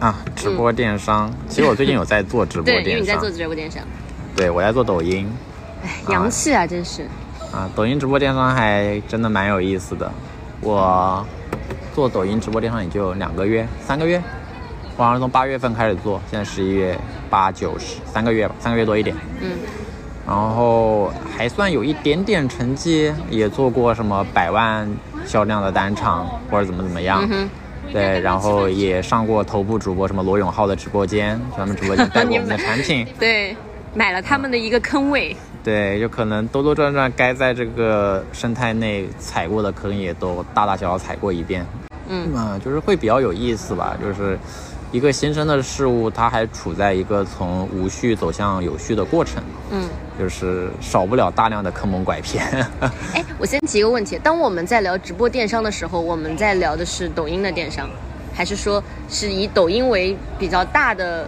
[0.00, 3.82] 啊，直播电商，其实我最近有在做直播 对，因为电商你在做，直播电商，
[4.34, 5.30] 对我在做抖音。
[5.84, 7.02] 哎，洋气啊，真是。
[7.52, 10.10] 啊，抖音直播电商还真的蛮有意思的。
[10.60, 11.24] 我
[11.94, 14.22] 做抖音直播电商也就两个月、三个月，
[14.96, 19.14] 我好像从八月份开始做，现在十一月、八九十三个月吧，三个月多一点。
[19.40, 19.50] 嗯
[20.26, 24.90] 然后还算有一点点成绩，也做过什么百万
[25.26, 27.28] 销量的单场或者怎么怎么样。
[27.30, 27.46] 嗯，
[27.92, 33.06] 对，然后也上过头部主播什么罗永浩的直播间，咱们直播间带过我们的产品。
[33.20, 33.54] 对，
[33.92, 35.36] 买了他们的一个坑位。
[35.64, 41.66] 对，就可能兜兜转转，该在这个生态内踩过的坑也都大大小小踩过一遍。
[42.06, 43.96] 嗯嗯，就是会比较有意思吧。
[43.98, 44.38] 就是
[44.92, 52.44] 一个新生的事物，它还处在一个从无序走向有序的过程，嗯，就是少不了大量的坑蒙拐骗。
[53.14, 57.88] 哎，我先提一个问题：当我们在聊直播电商的时候，我们在聊的是抖音的电商，
[58.34, 61.26] 还是说是以抖音为比较大的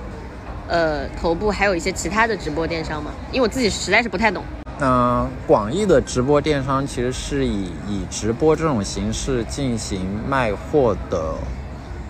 [0.69, 3.11] 呃头部，还有一些其他的直播电商吗？
[3.33, 4.43] 因为我自己实在是不太懂。
[4.81, 11.35] 嗯，广义的直播电商其实是以以直播这种形式进行卖货的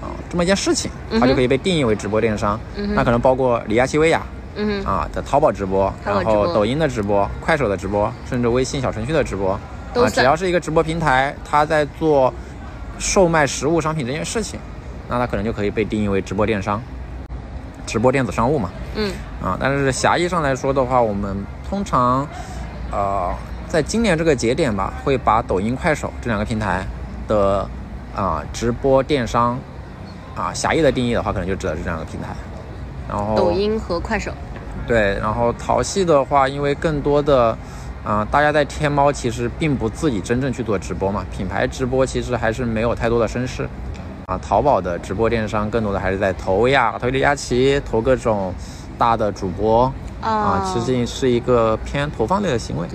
[0.03, 0.91] 啊、这么一件事情，
[1.21, 2.59] 它就可以被定义为直播电商。
[2.77, 4.21] 嗯那可能包括李佳琦、薇娅
[4.57, 12.33] 嗯，啊的淘宝直播然后抖音的直播、快手的直播，甚至微信小程序的直播啊，只要是一个直播平台，它在做
[12.99, 14.59] 售卖实物商品这件事情，
[15.09, 16.83] 那它可能就可以被定义为直播电商、
[17.87, 18.71] 直播电子商务嘛。
[18.97, 21.37] 嗯啊，但是狭义上来说的话，我们
[21.69, 22.27] 通常，
[22.91, 23.33] 呃，
[23.69, 26.85] 在今年这个节点吧，会把抖音、快手这两个平台
[27.29, 27.69] 的
[28.15, 29.59] 啊、直播电商
[30.35, 32.29] 啊狭义的定义的话，可能就指的是这两个平台。
[33.09, 34.33] 然后抖音和快手。
[34.87, 37.57] 对，然后淘系的话，因为更多的，
[38.05, 43.69] 啊、大家在天猫其实并不自己真正去做直播嘛，品牌直播其实还是没有太多的声势。
[44.27, 48.53] 啊，淘宝的直播电商更多的还是在投呀，投李佳琦，投各种
[48.99, 49.85] 大的主播
[50.21, 52.89] 啊，哦其实是一个偏投放类的行为。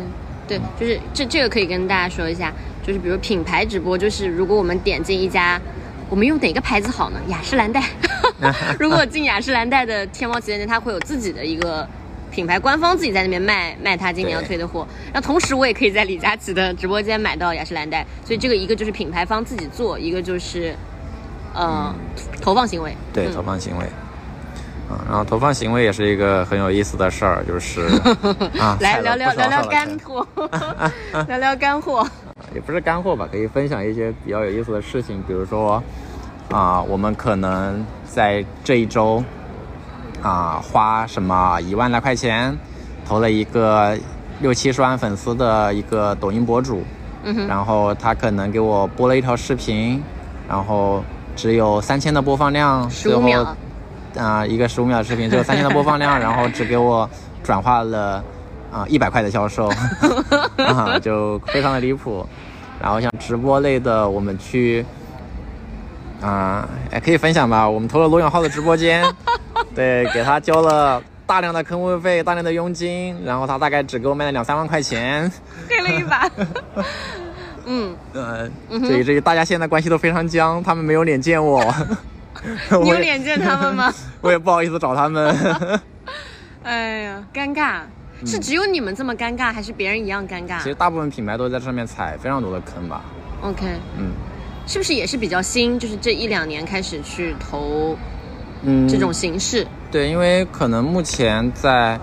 [0.46, 2.52] 对，就是这这个可以跟大家说一下，
[2.86, 5.60] 就是比如品牌直播，就是如果我们点进一家，
[6.10, 7.20] 我们用哪个牌子好呢？
[7.30, 7.82] 雅诗兰黛。
[8.78, 11.88] 如果进雅诗兰黛的天猫旗舰店，它会有自己的一个
[12.30, 20.76] 品牌官方自己在那边卖卖它今年要推的货，那同时我也可以在李佳琦的直播间买到雅诗兰黛，所以这个一个就是品牌方自己做，一个就是
[21.54, 21.94] 呃、
[22.42, 22.96] 投放行为。
[23.14, 23.86] 对，嗯投放行为。
[24.90, 27.82] 嗯，然后投放行为也是一个很有意思的事儿，就是
[28.60, 30.28] 啊，来聊聊 聊聊干货，
[31.28, 32.06] 聊聊干货。
[32.54, 35.82] 也不是干货吧，可以分享一些比较有意思的事情，比如说，
[36.50, 39.24] 啊、我们可能在这一周，
[40.22, 42.58] 啊、花什么一万来块钱，
[43.08, 43.98] 投了一个
[44.42, 46.84] 六七十万粉丝的一个抖音博主，
[47.48, 50.04] 然后他可能给我播了一条视频，
[50.50, 51.02] 然后
[51.42, 53.58] 只有三千的播放量，15最后秒
[54.16, 57.10] 啊、一个十五秒的视频只有三千的播放量， 然后只给我
[57.44, 58.24] 转化了
[58.72, 59.68] 啊一百块的销售，
[60.64, 62.24] 啊，就非常的离谱。
[62.80, 64.86] 然后像直播类的，我们去
[66.22, 67.68] 啊，哎、可以分享吧？
[67.68, 69.04] 我们投了罗永浩的直播间，
[69.74, 75.32] 对，给他交了大量的坑位费、大量的佣金，然后他大概只给我卖了两三万块钱。
[75.68, 76.30] 黑了一把。
[77.74, 81.64] 嗯，呃，所以这大家现在关系都非常僵，他们没有脸见我，
[82.84, 83.94] 你有脸见他们吗？
[84.20, 85.34] 我也不好意思找他们。
[86.64, 87.80] 哎呀，尴尬，
[88.26, 93.02] 是只有你们这么尴尬，还是别人一样尴尬其实大部分品牌都在这上面踩非常多的坑吧。
[93.42, 93.66] ？OK，
[93.98, 94.12] 嗯
[94.68, 95.80] 是不是也是比较新？
[95.80, 97.98] 就是这一两年开始去投
[98.64, 99.66] 嗯，这种形式。
[99.90, 102.00] 对，因为可能目前在，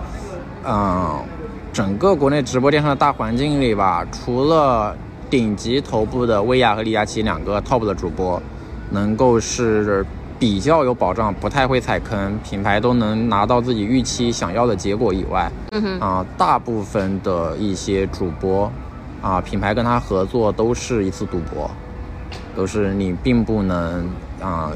[0.65, 1.23] 嗯、
[1.71, 4.95] 整个国内直播电商的大环境里吧，除了
[5.29, 8.41] 顶级头部的薇娅和李佳琦两个 top 的主播，
[8.89, 10.05] 能够是
[10.39, 18.71] 比较有保障，不太会踩坑，品牌都能拿到自己预期想要的结果以外，嗯哼，啊、大部分的一些主播，
[19.21, 21.69] 啊、品牌跟他合作都是一次赌博，
[22.55, 24.09] 都是你并不能
[24.41, 24.71] 啊、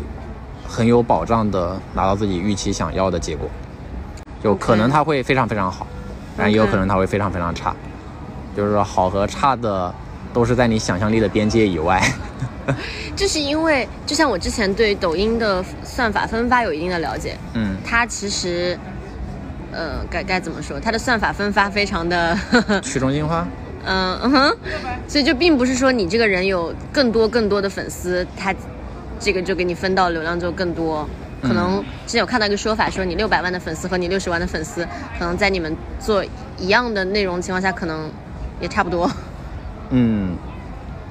[0.68, 3.50] 很有保障的拿到自己预期想要的结果，
[4.44, 5.88] 就可能他会非常非常好，
[6.38, 7.74] 但也有可能他会非常非常差，
[8.56, 9.94] 就是说好和差的
[10.34, 12.02] 都是在你想象力的边界以外。
[13.16, 18.78] 这是因为就像我之前对抖音的算法分发有一定的了解，嗯，它其实，
[19.72, 20.80] 呃，该该怎么说？
[20.80, 22.38] 它的算法分发非常的，
[22.82, 23.46] 去中心化，
[23.86, 24.58] 嗯嗯哼，
[25.08, 28.56] 所以就并不是说你这个人有更多更多的粉丝，他
[29.20, 31.08] 这个就给你分到流量就更多。
[31.42, 34.88] 可能之前有看到一个说法，说你六百万的粉丝和你六十万的粉丝，
[35.20, 36.24] 可能在你们做
[36.58, 38.10] 一样的内容情况下，可能
[38.62, 39.12] 也差不多。
[39.96, 40.36] 嗯，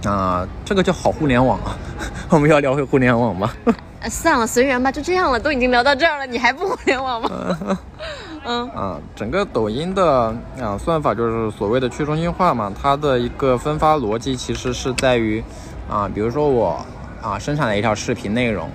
[0.05, 1.79] 啊、这个叫好互联网啊，
[2.31, 3.49] 我们要聊回互联网吗？
[4.03, 7.31] 啊，算了，随缘吧，就这样了，都已经聊到这儿了，你还不互联网吗？
[8.45, 15.41] 嗯啊，整个抖音的啊算法就是所谓的去中心化嘛，它的一个分发逻辑其实是在于
[15.89, 16.85] 啊，比如说我
[17.23, 18.69] 啊生产了一条视频内容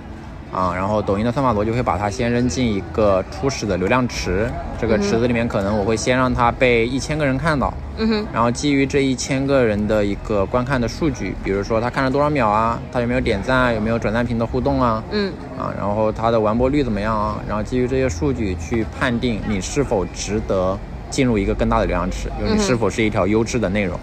[0.50, 17.40] 啊，然后抖音的算法逻辑会把它先扔进一个初始的流量池，这个池子里面可能我会先让它被一千个人看到，嗯哼，然后基于这一千个人的一个观看的数据，比如说他看了多少秒啊，他有没有点赞啊，有没有转赞屏的互动啊，嗯啊，然后他的完播率怎么样啊？
[17.48, 20.78] 然后基于这些数据去判定你是否值得
[21.10, 23.98] 进入一个更大的流量池，就是你是否是一条优质的内容。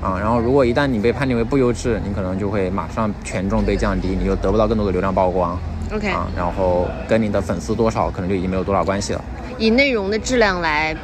[0.00, 5.56] 啊，然后如果一旦你被判定为不优质，你可能就会马上权重被降低，你就得不到更多的流量曝光
[5.94, 9.24] ，OK，、啊，然后跟你的粉丝多少可能就已经没有多少关系了。
[9.58, 10.96] 以内容的质量来，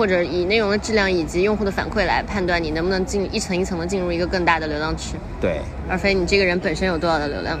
[0.00, 5.60] 或者以内容的质量以及用户的反馈来判断你能不能进一层一层的进入一个更大的流量池，对，
[5.90, 7.54] 而非你这个人本身有多少的流量。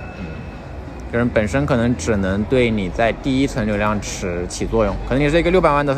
[1.12, 5.94] 个人本身可能只能对你在第一层流量池起作用，可能你是一个六百万的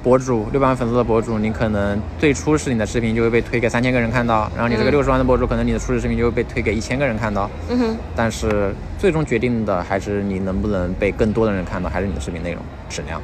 [0.00, 13.20] 博主，六百万粉丝的博主，你可能最初是你的视频就会被推给三千个人看到，然后你这个嗯六十万的博主，可能你的初始视频就会被推给一千个人看到，嗯哼，但是最终决定的还是你能不能被更多的人看到，还是你的视频内容质量。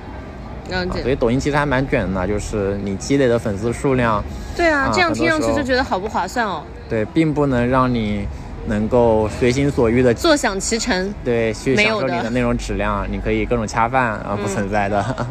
[0.70, 1.00] 了解。
[1.00, 4.22] 啊所以抖音其实还蛮卷的，就是你积累的粉丝数量，
[4.56, 8.26] 对啊，啊这样听上去就觉得好不划算哦，对，并不能让你
[8.66, 11.14] 能够随心所欲的坐享其成。
[11.24, 15.04] 对，去享受你的内容质量，你可以各种恰饭啊，不嗯存在的。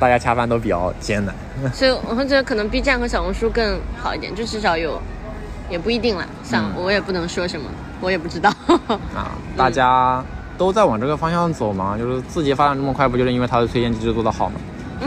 [0.00, 1.34] 大家恰饭都比较艰难。
[1.74, 4.98] 所以我会觉得可能 B 站和小红书更好一点，就至少有，
[5.68, 6.24] 也不一定啦。
[6.42, 7.66] 算了，嗯我也不能说什么，
[8.00, 8.48] 我也不知道。
[9.14, 10.24] 啊， 大家
[10.60, 14.56] 都在往这个方向走嘛，就是字节发展这么快，不就是因为它的推荐机制做得好嘛，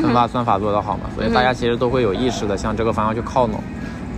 [0.01, 3.59] 分发算法做得好嘛，所以大家其实都会有意识的向这个方向去靠拢，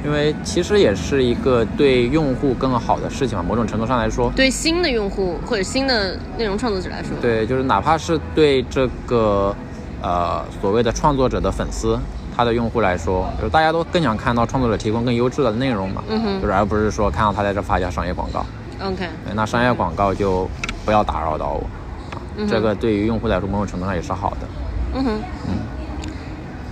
[0.06, 9.54] 因为其实也是一个对用户更好的事情嘛，某种程度上来说，对新的用户或者新的内容创作者来说，对，就是哪怕是对这个
[10.02, 12.00] 呃所谓的创作者的粉丝。
[12.38, 16.42] 他的用户来说，就是大家都更想看到创作者提供更优质的内容嘛，嗯哼。
[16.42, 18.46] 就是而不是说看到他在这发一下商业广告。
[18.86, 20.46] ，OK，那商业广告就
[20.86, 21.64] 不要打扰到我，
[22.38, 24.48] 嗯这个对于用户来说某种程度上也是好的。
[24.94, 25.22] 嗯哼，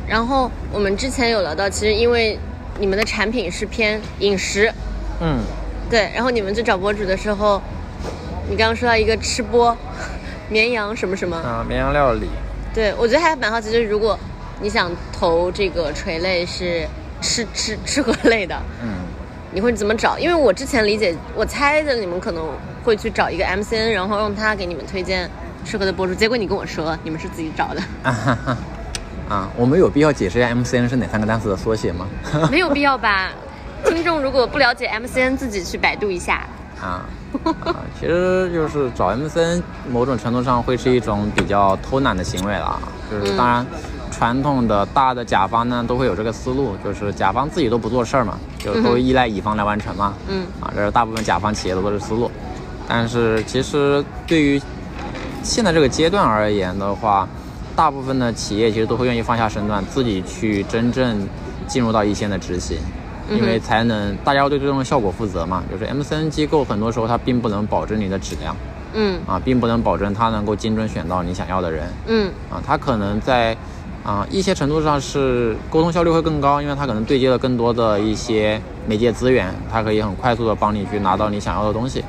[0.08, 2.38] 然后我们之前有聊到，其实因为
[2.80, 4.71] 你们的产品是偏饮食，
[5.19, 5.39] 嗯，
[5.89, 7.62] 对，然后你们去找博主的时候，
[8.49, 9.76] 你刚刚说到一个吃播，
[10.49, 12.28] 绵羊什么什么，啊，绵羊料理，
[12.73, 14.17] 对我觉得还蛮好奇，就是如果
[14.62, 16.88] 你想投这个垂类是
[17.19, 18.89] 吃吃吃喝类的，嗯，
[19.52, 20.17] 你会怎么找？
[20.17, 22.45] 因为我之前理解，我猜的你们可能
[22.84, 25.30] 会去找一个 MCN，然后让他给你们推荐
[25.65, 28.58] 适合的博主，结果你跟我说你们是自己找的，啊哈哈，
[29.30, 32.06] 啊，我们有必要解释一下 MCN 是哪三个单词的缩写吗？
[32.52, 33.30] 没有必要吧？
[33.86, 36.46] 听众如果不了解 MCN，自己去百度一下。
[36.82, 37.06] 啊，
[37.64, 42.78] 啊，其实就是找 MCN，某种程度上会是一种比较偷懒的行为了。
[43.10, 43.66] 就是当然，
[44.12, 50.14] 传统的大的甲方呢都会有这个思路，就是甲方自己都不做事儿嘛，就都依赖乙方来完成嘛。
[50.28, 52.30] 嗯啊，这是大部分甲方企业的都是思路。
[52.88, 54.61] 但是其实对于
[55.41, 57.27] 现在这个阶段而言的话，
[57.75, 61.27] 大部分的企业其实都会愿意放下身段，自己去真正
[61.67, 62.77] 进入到一线的执行，
[63.29, 65.63] 因为才能大家要对最终的效果负责嘛。
[65.71, 68.55] 就是 MCN 机构很多时候它并不能保证你的质量，
[68.93, 73.57] 嗯啊，并不能保证它能够精准选到你想要的人嗯啊，它可能在
[74.03, 82.03] 啊一些程度上是沟通效率会更高，因为它可能对接了更多的一些媒介资源，它可以很快速的帮你去拿到你想要的东西。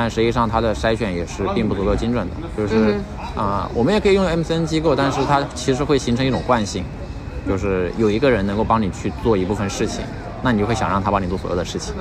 [0.00, 3.00] 但实际上，它的筛选也是并不足够精准的，就是
[3.34, 6.84] 啊、我们也可以用 MCN 机构，但是它其实会形成一种惯性，
[7.48, 10.04] 就是有一个人能够帮你去做一部分事情，
[10.40, 11.92] 那你就会想让他帮你做所有的事情，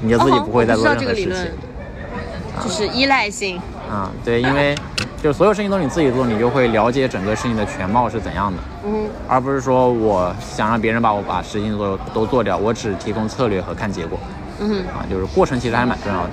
[0.00, 1.28] 你就自己哦不会再做任何事情。
[1.28, 1.52] 论，
[2.62, 3.60] 就是依赖性。
[3.90, 4.76] 啊，对，因为
[5.20, 14.16] 就是所有事情都你自己做，你就会了解整个事情的全貌是怎样的，嗯而不是说我想让别人把我把事情都都做掉，我只提供策略和看结果
[14.60, 16.30] 嗯，啊，就是过程其实还蛮重要的。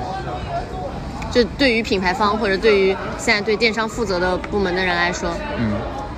[1.32, 5.74] 就对于品牌方或者对于现在对电商负责的部门的人来说，嗯，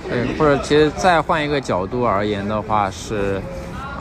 [0.10, 3.42] 对，或者其实再换一个角度而言的话是，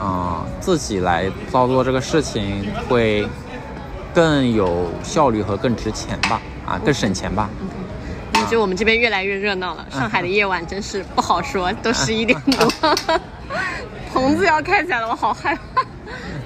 [0.01, 3.27] 嗯、自己来操作这个事情会
[4.13, 7.49] 更有效率和更值钱吧，啊，更省钱吧。
[7.61, 7.67] 嗯
[8.49, 9.85] 就我们这边越来越热闹了。
[9.91, 12.95] 上海的夜晚真是不好说，都十一点多，
[14.13, 15.81] 棚子要开起来了，我好害怕。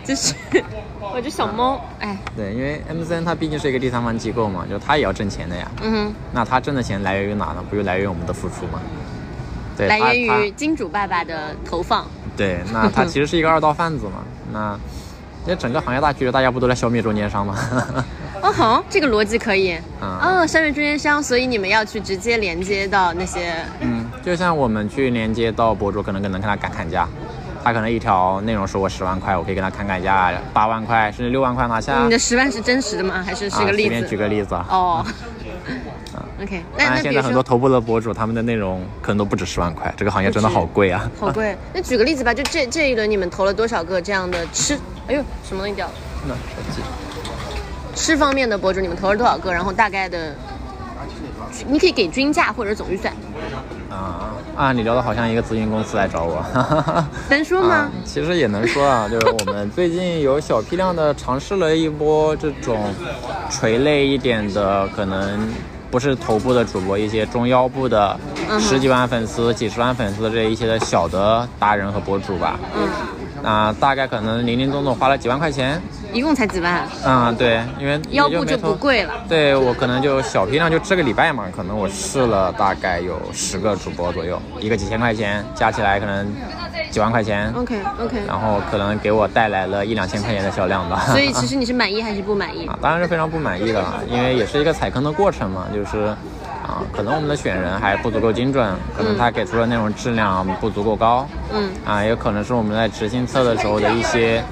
[0.03, 0.33] 就是
[0.99, 5.67] 我这小猫， 哎，对，因为 MCN 它毕竟是一个第三方机构嘛，就它也要挣钱的呀。
[5.81, 7.63] 嗯哼，那它挣的钱来源于哪呢？
[7.69, 8.81] 不就来源于我们的付出吗？
[9.77, 12.05] 对，来源于金主爸爸的投放。
[12.35, 14.23] 对，那 它其实是一个二道贩子嘛。
[14.51, 14.79] 那
[15.45, 17.55] 因为整个行业大趋势，大家不都在消灭中间商吗？
[18.43, 19.71] 哦吼，这个逻辑可以。
[19.99, 27.07] 啊哦，消灭中间商，所以你们要去直接连接到那些，嗯，就像我们去连接到博主，可能可能跟他敢砍价，
[27.63, 32.03] 他可能一条内容收我十万块，我可以跟他砍砍价八万块，甚至六万块拿下。
[32.03, 33.23] 你的十万是真实的吗？
[33.25, 34.17] 还是是啊，个例子随便举？
[34.17, 34.65] 个例子啊。
[34.69, 35.05] 哦。
[36.41, 41.09] OK，那那现在很多，头部的博主，他们的内容可能都不止十万块，这个行业真的好贵啊。
[41.19, 41.55] 好贵。
[41.71, 44.75] 那举个例子吧，就这这一轮你们投了多少个这样的吃？
[45.07, 45.93] 哎呦，什么东西掉了？
[46.27, 46.81] 那手机
[47.93, 49.53] 吃方面的博主，你们投了多少个？
[49.53, 50.35] 然后大概的，
[51.67, 53.13] 你可以给均价或者总预算，
[53.89, 56.43] 啊啊，你聊的好像一个咨询公司来找我。
[57.29, 57.75] 能说吗？
[57.75, 57.91] 啊？
[58.03, 62.93] 其实也能说啊， 就是我们最近有小批量的尝试了一波这种
[63.49, 65.39] 垂类一点的，可能
[65.89, 68.17] 不是头部的主播，一些中腰部的
[68.59, 72.59] 十几万粉丝、几十万粉丝的这一些的小的达人和博主吧。
[72.75, 72.87] 嗯，
[73.41, 75.81] 那大概可能零零总总花了几万块钱。
[76.13, 79.13] 一共才几万，啊、对，因为腰部就不贵了。
[79.29, 86.27] 对我可能就小批量，就这个礼拜嘛，可能我试了大概有十个主播左右，一个几千块钱，加起来可能
[86.89, 91.05] 几万块钱，OK OK，然后可能给我带来了一两千块钱的销量吧。
[91.07, 92.67] 所以 其实你是满意还是不满意？
[92.67, 96.17] 啊，当然是非常不满意的了，因为也是一个踩坑的过程嘛，就是啊，
[96.91, 104.43] 可能我们的选人还不足够精准，可能他给出的内容质量不足够高，嗯啊，也可能是我们在执行测的时候的一些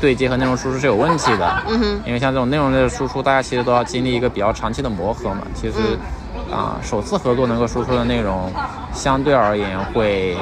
[0.00, 1.62] 对接和内容输出是有问题的。
[1.68, 5.46] 嗯哼，因为像这种内容类的输出，大家其实都要经历一个比较长期的磨合嘛。
[5.54, 5.78] 其实，
[6.50, 8.52] 嗯啊，首次合作能够输出的内容，
[8.92, 10.36] 相对而言会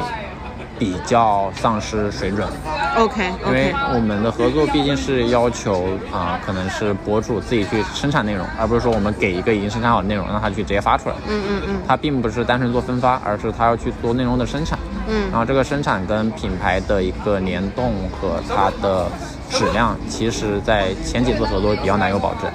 [0.79, 2.49] 比较丧失水准
[2.97, 11.15] ，OK 因为我们的合作毕竟是要求啊，可能是博主自己去生产内容，而不是说我们给一个已经生产好的内容让他去直接发出来。
[11.29, 11.77] 嗯嗯嗯。
[11.87, 14.79] 他并不是单纯做分发，而是他要去做内容的生产。
[15.09, 15.31] 嗯。
[15.31, 19.07] 然后这个生产跟品牌的一个联动和它的
[19.51, 22.51] 质量，其实在前几次合作比较难有保证。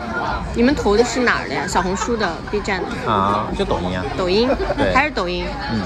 [0.53, 1.67] 你们投的是哪儿的呀？
[1.67, 4.49] 小红书的、B 站的、啊，就抖音啊，抖音？
[4.77, 5.45] 对，还是抖音？
[5.71, 5.81] 嗯，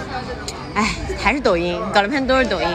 [0.73, 0.87] 哎，
[1.19, 2.67] 还是抖音，搞了半天都是抖音，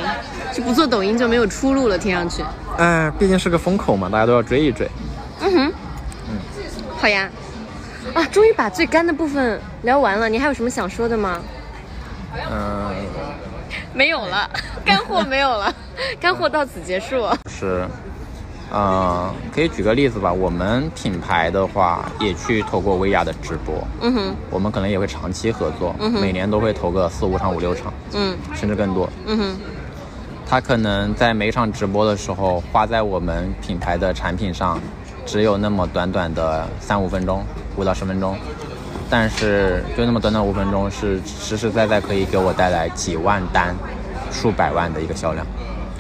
[0.53, 2.45] 就不做抖音就没有出路了，听上去。
[2.77, 4.89] 哎，毕竟是个风口嘛，大家都要追一追。
[5.41, 5.73] 嗯哼，
[6.29, 6.39] 嗯，
[6.99, 7.31] 好呀。
[8.15, 11.41] 啊，终于把最干的部分聊完了，你还有什么想说的吗？
[12.51, 12.95] 嗯，
[13.93, 14.49] 没有了，
[14.85, 15.75] 干货没有了，
[16.21, 17.27] 干货到此结束。
[17.51, 17.85] 是，
[18.71, 20.33] 呃，可以举个例子吧。
[20.33, 29.09] 我们品牌的话，也去投过薇娅的直播，嗯哼，我们可能也会长期合作，嗯每年都会投个四五场、五六场，嗯甚至更多。
[29.27, 29.57] 嗯哼，
[30.45, 34.81] 他可能在每场直播的时候，花在我们品牌的产品上，
[35.25, 37.45] 只有那么短短的三五分钟，
[37.77, 38.37] 五到十分钟，
[39.09, 43.75] 但是就那么短短五分钟，是实实在在可以给我带来几万单、
[44.33, 45.47] 数百万的一个销量。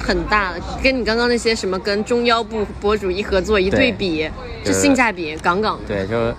[0.06, 4.30] 很大了，跟你刚刚那些什么跟中腰部博主一合作一对比，
[4.62, 5.82] 这就是性价比杠杠的。
[5.88, 6.32] 对，就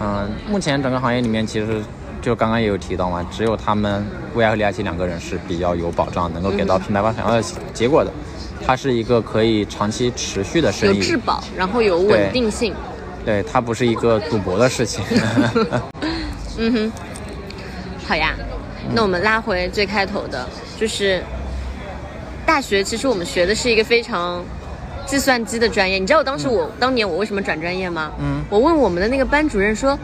[0.00, 1.82] 嗯、目前整个行业里面，其实
[2.22, 7.42] 就刚刚也有提到嘛，只有他们薇娅和李佳琦两个人是比较有保障，能够给到品牌方想要的
[7.74, 8.12] 结果的。
[8.64, 12.74] 它是一个可以长期持续的生意，有质保，然后有稳定性。
[13.24, 15.04] 对，它不是一个赌博的事情。
[16.58, 16.92] 嗯哼，
[18.06, 18.34] 好呀，
[18.94, 20.48] 那我们拉回最开头的，
[20.78, 21.22] 就是
[22.48, 24.42] 大学其实我们学的是一个非常
[25.04, 25.98] 计算机的专业。
[25.98, 28.10] 你知道我当时我、当年我为什么转专业吗？
[28.18, 29.96] 嗯我问我们的那个班主任说，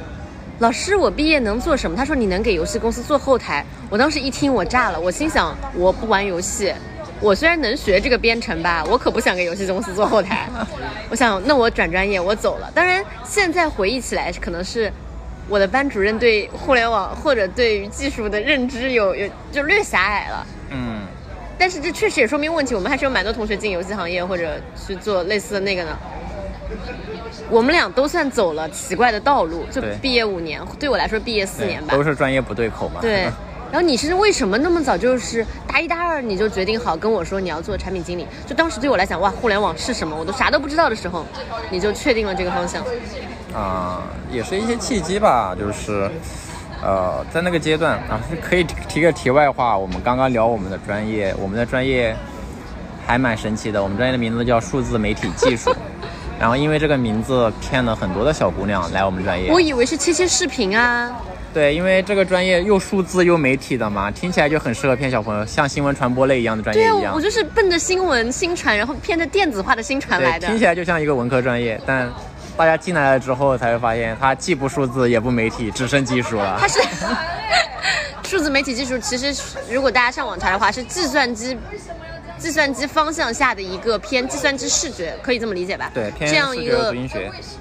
[0.58, 1.96] 老师，我毕业能做什么？
[1.96, 3.64] 他说你能给游戏公司做后台。
[3.88, 6.70] 我当时一听我炸了，我心想我不玩游戏，
[7.18, 10.46] 我虽然能学这个编程吧，我可不想给游戏公司做后台。
[11.08, 12.70] 我想那我转专业，我走了。
[12.74, 14.92] 当然现在回忆起来，可能是
[15.48, 20.46] 我的班主任对互联网或者对于技术的认知有有就略狭隘了。
[20.70, 21.00] 嗯，
[21.58, 25.96] 但是这确实也说明问题，我们还是有蛮多同学进游戏行业或者去做类似的那个呢。
[27.50, 32.02] 我们俩都算走了奇怪的道路，就毕业五年，对我来说毕业四年吧都。
[32.02, 33.00] 是专业不对口嘛。
[33.00, 33.22] 对，
[33.70, 38.26] 然后你是为什么那么早就是大一大二你就决定好跟我说你要做产品经理？
[38.46, 41.24] 就当时对我来讲，哇，互联网是什么，我都啥都不知道的时候，
[41.70, 42.82] 你就确定了这个方向。
[43.54, 44.02] 啊、
[44.32, 46.10] 也是一些契机吧，就是，
[46.82, 52.14] 呃，在那个阶段啊，可以提个题外话，我们刚刚聊我们的专业，我们的专业
[53.06, 55.74] 还蛮神奇的，我们专业的名字叫数字媒体技术，
[56.38, 59.50] 然后因为这个名字骗了很多的小姑娘来我们专业。
[59.50, 61.10] 我，以为是切切视频啊，
[61.54, 67.12] 对，因为这个专业又数字又媒体的嘛，听起来就很适合骗小朋友，像新闻传播类一样的专业一样。
[67.12, 70.48] 我我，就是奔着新闻新传，然后偏着电子化的新传来对，的。
[70.48, 70.58] 听。
[70.58, 72.10] 起来就像一个文科专业，但
[72.56, 76.56] 大家进来了之后才会发现，它既不数字也不媒体，只剩技术了。
[76.60, 76.80] 它是
[78.24, 79.34] 数字媒体技术，其实
[79.70, 81.56] 如果大家上网查的话，是计算机
[82.38, 85.90] 计算机方向下的一个偏计算机视觉，可以这么理解吧？
[85.94, 86.94] 对，偏这样一个。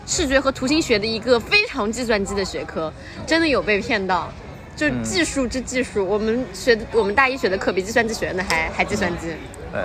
[0.05, 2.91] 视觉和图形学的一个非常计算机的学科，
[3.25, 4.29] 真的有被骗到。
[4.75, 9.27] 就嗯技术之技术，我们学的我们大一学的课比计算机学院的还还计算机。
[9.71, 9.81] 对，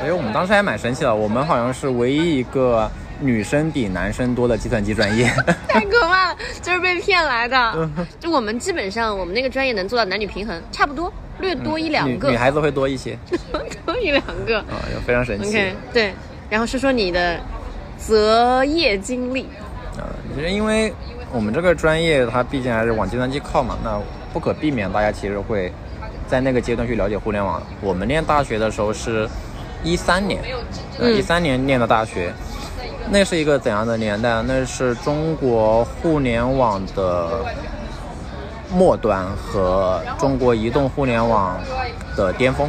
[0.00, 2.90] 所以我们当时还蛮神奇的，我们好像是唯一一个
[3.22, 5.26] 女生比男生多的计算机专业。
[5.68, 7.56] 太可怕了，就是被骗来的。
[7.76, 13.16] 嗯就我们基本上，我们那个专业能做到男女平衡，差不多，略多一两个，女女孩子会多一些
[13.86, 14.58] 多一两个。
[14.60, 15.48] 啊，就非常神奇。
[15.50, 16.12] OK，对，
[16.50, 17.40] 然后说说你的
[17.98, 19.42] 择业经历。
[19.96, 20.92] 啊，其实因为
[21.32, 24.00] 我们这个专业它毕竟还是往计算机靠嘛，那
[24.32, 25.72] 不可避免，大家其实会
[26.26, 27.62] 在那个阶段去了解互联网。
[27.80, 29.28] 我们念大学的时候是
[29.84, 30.40] 一三年，
[30.98, 32.32] 嗯一三年念的大学，
[33.10, 34.42] 那是一个怎样的年代？
[34.42, 37.44] 那是中国互联网的
[38.70, 41.58] 末端和中国移动互联网
[42.16, 42.68] 的巅峰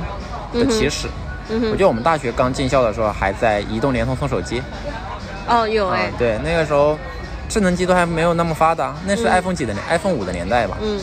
[0.54, 1.08] 的起始。
[1.50, 4.62] 嗯哼，我记得我们大学刚进校的时候，还在移动、联通送手机。
[5.48, 6.98] 哦，有啊哎，，对，那个时候
[7.50, 11.00] 智能机都还没有那么发达，那是嗯 iPhone 几的年、iPhone 五的年代吧，嗯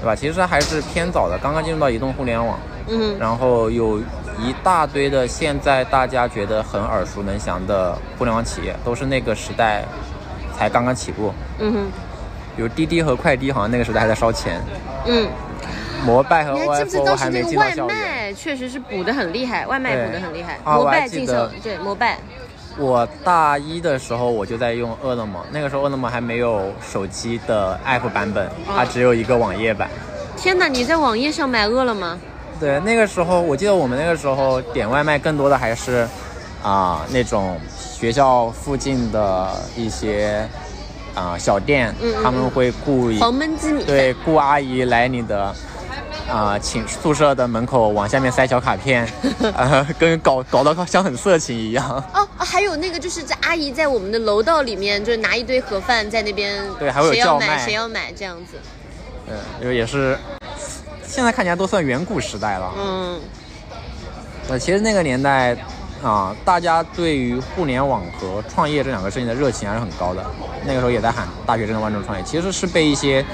[0.00, 0.14] 对吧？
[0.14, 2.58] 其实还是偏早的，刚刚进入到移动互联网，
[2.88, 4.00] 嗯，然后有
[4.38, 9.84] 一大堆的现在大家觉得很耳熟能详的互联网企业，都是那个时代
[10.56, 11.86] 才刚刚起步，嗯哼，
[12.56, 14.60] 比如滴滴和快滴，好像那个时代还在烧钱，
[15.06, 15.28] 嗯。
[16.04, 17.88] 摩拜和 OFO 还没进到校园。
[17.88, 22.18] 卖确实是补的很厉害，外卖补的很厉害，啊摩拜进校对摩拜，
[22.78, 29.88] 我大一的时候我就在用饿了么，那个时候饿了么还没有手机的 App 版本，它只有一个网页版。
[30.36, 30.68] 天哪！
[30.68, 32.16] 你在网页上买饿了么？
[32.58, 36.08] 对，那个时候我记得我们那个时候点外卖更多的还是
[36.62, 40.48] 啊、那种学校附近的一些
[41.14, 43.84] 啊、小店，嗯嗯他们会雇一黄焖鸡。
[43.84, 45.54] 对雇阿姨来你的
[46.28, 49.08] 啊寝宿舍的门口往下面塞小卡片，
[49.54, 51.88] 呃，跟搞搞得像很色情一样。
[52.12, 58.58] 哦，啊还有那个就是在阿姨在我们的楼道里面，就是拿一堆盒饭在那边，对还会有谁要买叫卖谁要买这样子。
[59.28, 60.18] 嗯，因为也是
[61.16, 62.74] 现在看起来都算远古时代了。
[62.76, 63.18] 嗯
[64.50, 65.56] 呃，其实那个年代
[66.02, 70.22] 啊，大家对于互联网和创业这两个事情的热情还是很高的。
[70.66, 73.24] 那个时候也在喊大学生的万众创业，其实是被一些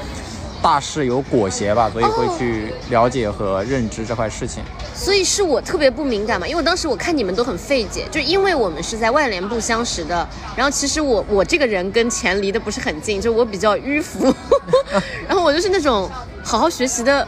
[0.62, 4.62] 大势有裹挟吧，所以会去了解和认知这块事情。
[4.94, 14.32] 所以是我特别不敏感嘛，因为当时我看你们都很费解，就因为我们是在外联部相识的，然后其实我我这个人跟钱离得不是很近，就我比较迂腐，
[15.26, 16.08] 然后我就是那种
[16.44, 17.26] 好好学习的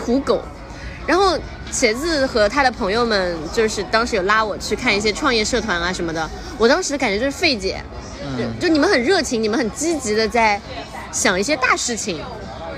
[0.00, 0.40] 土狗，
[1.06, 1.38] 然后
[1.70, 7.82] 茄子和他的朋友们就是当时有拉我去看一些创业社团啊什么的，我当时感觉就是费解，
[8.38, 10.58] 就就你们很热情，你们很积极的在
[11.12, 12.22] 想一些大事情，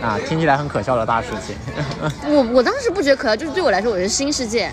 [0.03, 1.55] 啊，听起来很可笑的大事情。
[2.27, 4.71] 我我当时不觉得可笑，就是对我来说我是新世界，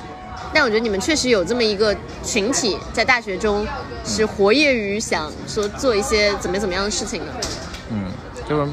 [0.52, 3.66] 但我觉得你们确实有这么一个群体，在大学中
[4.04, 7.32] 是活跃于想说做一些怎么怎么样的事情的，
[7.91, 8.12] 嗯，
[8.50, 8.72] 就是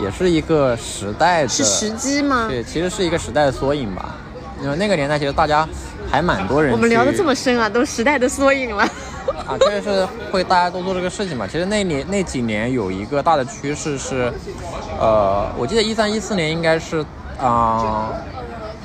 [0.00, 2.46] 也是一个时代的，是时机吗？
[2.48, 4.16] 对，其实是一个时代的缩影吧。
[4.62, 5.68] 因为那个年代其实大家
[6.10, 8.82] 还蛮多人，我们聊得这么深啊，都时代的缩影了。
[9.46, 11.46] 啊，确实是会大家都做这个事情嘛。
[11.46, 14.32] 其实那年那几年有一个大的趋势是，
[14.98, 17.04] 呃，我记得一三一四年应该是
[17.38, 18.12] 啊、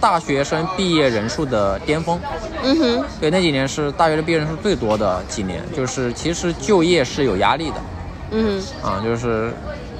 [0.02, 2.20] 大学生毕业人数的巅峰。
[2.64, 7.76] 嗯哼，对，那几年是大学生毕业人数最多的几年，就是其实就业是有压力的
[8.32, 9.54] 嗯哼，啊，就是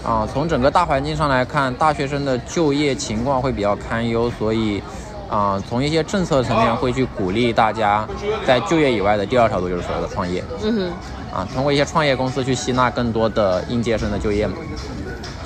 [0.04, 4.82] 啊，从整个大环境上来看，大学生的就业情况会比较堪忧，所以
[5.30, 8.08] 啊，从一些政策层面会去鼓励大家
[8.46, 10.44] 在就业以外的第二条路就是所谓的创业。
[10.64, 14.54] 嗯哼，啊，通过一些创业公司去吸纳更多的应届生的就业嘛。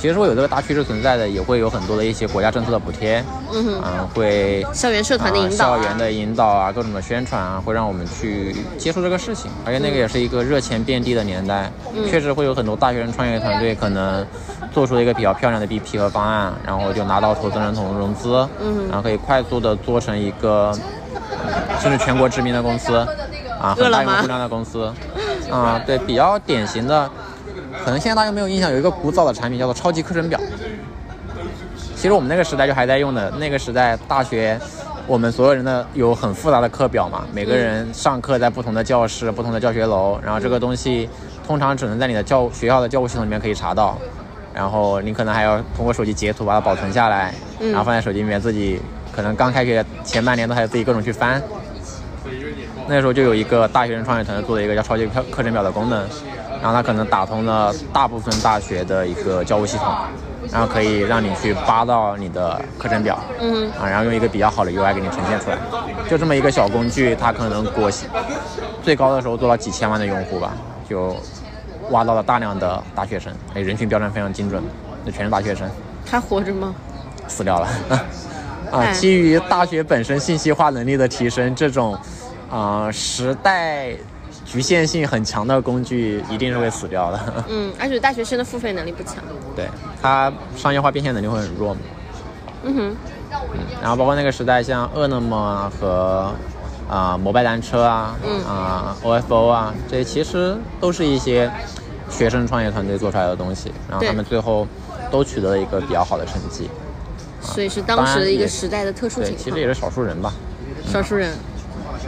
[0.03, 3.23] 其实会有这个大趋势存在的，也会有很多的一些国家政策的补贴，
[3.53, 9.49] 嗯会校园社团的引导、啊，校园的引导啊，各种的宣传啊，会让我们去接触这个事情。
[9.65, 14.27] 而且那个也是一个热钱遍地的年代，嗯确实会有很多大学生创业团队可能
[14.73, 20.77] 做出了一个比较漂亮的 BP 和方案，然后就拿到投资人投融资，嗯然后可以快速的做成一个
[21.79, 22.97] 甚至全国知名的公司，
[23.57, 24.91] 啊，很大用户量的公司，
[25.49, 27.09] 啊，对，比较典型的。
[27.83, 30.39] 可能现在大家没有印象，有一个古早的产品叫做超级课程表。
[31.95, 34.59] 其实我们那个时代就还在用的，那个时代大学，
[35.07, 41.09] 我们所有人的有很复杂的课表嘛，每个人上课在不同的教室、不同的教学楼，然后这个东西
[41.47, 43.97] 通常只能在你的教学校的教务系统里面可以查到，
[44.53, 48.81] 然后你可能还要通过手机截图把它保存下来，然后放在手机里面自己
[49.13, 51.41] 可能刚开学前半年都还自己各种去翻。
[52.85, 56.05] 那时候就有一个大学生创业团队做的一个叫超级课课程表的功能，
[56.63, 59.87] 然后它可能打通了大部分大学的一个教务系统，
[60.49, 65.57] 然后可以让你去扒到你的课程表，嗯啊，然后用一个比较好的 UI 给你呈现出来，
[66.09, 67.91] 就这么一个小工具，它可能国
[68.81, 70.53] 最高的时候做到几千万的用户吧，
[70.89, 71.13] 就
[71.89, 74.63] 挖到了大量的大学生，哎，人群标准非常精准，
[75.03, 75.69] 那全是大学生，
[76.09, 76.73] 还活着吗？
[77.27, 77.67] 死掉了。
[78.71, 81.97] 啊，哎基于大学本身信息化能力的提升，这种
[82.49, 83.89] 啊、时代
[84.53, 87.19] 局限性很强的工具一定是会死掉的。
[87.49, 89.15] 嗯，而且大学生的付费能力不强。
[89.55, 89.67] 对，
[89.99, 91.79] 它商业化变现能力会很弱嘛。
[92.61, 92.95] 嗯哼，
[93.81, 96.31] 然后包括那个时代，像饿了么啊和
[96.87, 101.51] 啊、摩拜单车啊，嗯啊、OFO 啊，这些其实都是一些
[102.11, 104.67] 学生创业团队做出来的东西，然后他们最后
[105.09, 106.69] 都取得了一个比较好的成绩。
[107.41, 109.59] 所以是当时的一个时代的特殊，情况对其实。
[109.59, 110.31] 也是少数人吧。
[110.85, 111.33] 少数人，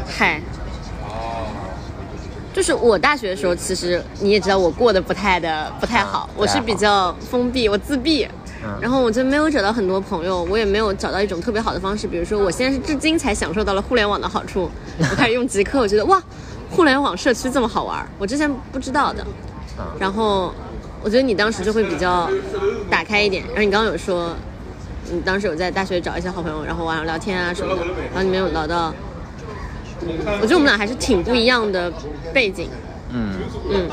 [0.07, 0.39] 嗨，
[2.55, 8.23] 就是我大学的时候，其实你也知道，我过得不太的不太好，我是比较封闭，我自闭。
[8.23, 8.31] 嗯
[8.81, 12.07] 然后我就没有找到很多朋友，我也没有找到一种特别好的方式。
[12.07, 14.71] 比如说，我现在是至今才享受到了互联网的好处。
[14.97, 16.19] 我开始用极客，我觉得哇，
[16.71, 19.23] 互联网社区这么好玩，我之前不知道的。
[19.77, 20.51] 嗯然后
[21.03, 22.27] 我觉得你当时就会比较
[22.89, 23.43] 打开一点。
[23.49, 24.33] 然后你刚刚有说，
[25.11, 27.81] 你当时有在大学找一些好朋友，然后晚上聊天啊什么的，
[28.13, 28.95] 然后你没有聊到，嗯，
[30.41, 31.91] 我觉得我们俩还是挺不一样的
[32.33, 32.69] 背景。
[33.11, 33.33] 嗯。
[33.69, 33.89] 嗯，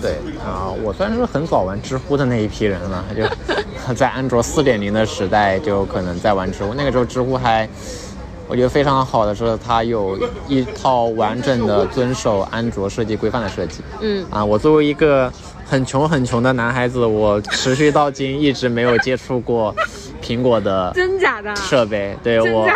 [0.00, 0.12] 对
[0.44, 3.24] 啊、我算是很早玩知乎的那一批人了，就
[3.94, 6.72] 在安卓四点零的时代，就可能在玩知乎。
[6.74, 7.68] 那个时候知乎还，
[8.48, 13.80] 我觉得非常好的是，它有一套完整的遵守安卓设计规范的设计。
[14.00, 15.30] 嗯啊，我作为一个
[15.64, 19.74] 很穷很穷的男孩子，我持续到今一直没有接触过
[20.22, 21.54] 苹果的 真假的？
[21.56, 22.16] 设备。
[22.22, 22.68] 对我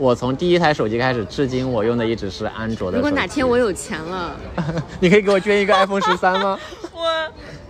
[0.00, 2.96] 我从第一台手机开始，至今我用的一直是安卓的。
[2.96, 4.34] 如果哪天我有钱了，
[4.98, 6.58] 你可以给我捐一个 iPhone 十三吗？
[6.94, 7.02] 我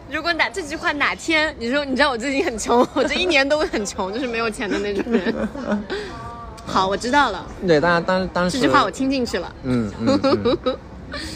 [0.08, 5.34] 如果哪这句话哪天你说你知道我最近很穷， 我这一年都很穷，就是没有钱的那种人。
[6.64, 9.52] 好，我知道了，对，当然当当时这句话我听进去了。
[9.64, 10.20] 嗯嗯
[10.64, 10.76] 嗯。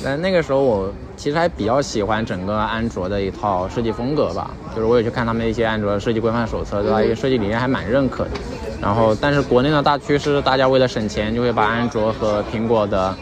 [0.05, 7.03] 但那个时候我其实还比较喜欢整个安卓的一套设计风格吧，就是我有去看他们一些安卓设计规范手册，对吧？
[7.03, 8.31] 一个设计理念还蛮认可的。
[8.85, 13.15] 然后，但是国内的大趋势，大家为了省钱，就会把安卓和苹果的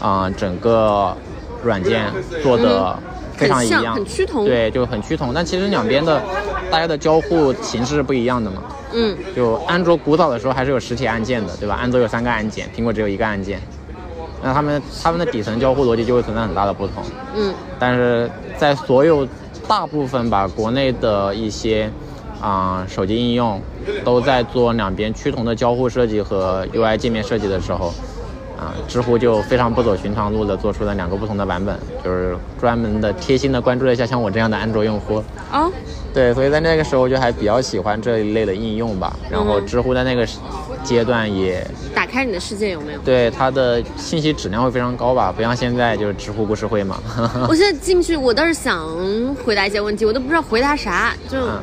[0.00, 1.16] 啊、整个
[1.62, 2.12] 软件
[2.42, 2.98] 做的
[3.36, 5.32] 非常一样，很趋同对，就很趋同。
[5.32, 6.20] 但其实两边的
[6.68, 8.62] 大家的交互形式是不一样的嘛。
[8.92, 11.78] 嗯，就安卓古早的时候还是有实体按键的，对吧？
[11.80, 13.60] 安卓有三个按键，苹果只有一个按键。
[14.42, 17.04] 那他们他们的底层交互逻辑就会存在很大的不同。
[17.36, 19.26] 嗯，但是在所有
[19.68, 21.88] 大部分吧，国内的一些
[22.40, 23.60] 啊、手机应用
[24.04, 27.88] 都在做两边趋同的交互设计和 UI 界面设计的时候，
[28.58, 35.22] 啊、知乎就非常不走寻常路的做出了两个不同的版本，就是专门的贴心的关注了一下像我这样的安卓用户。
[35.52, 35.70] 哦，
[36.12, 39.16] 对，所以在那个时候就还比较喜欢这一类的应用吧。
[39.30, 40.38] 然后嗯知乎在那个时
[40.82, 42.98] 阶段也打开你的世界有没有？
[43.00, 47.00] 对它的信息质量会非常高吧，不像现在就是知乎故事会嘛。
[47.48, 48.86] 我现在进去，我倒是想
[49.44, 51.58] 回答一些问题，我都不知道回答啥，就、嗯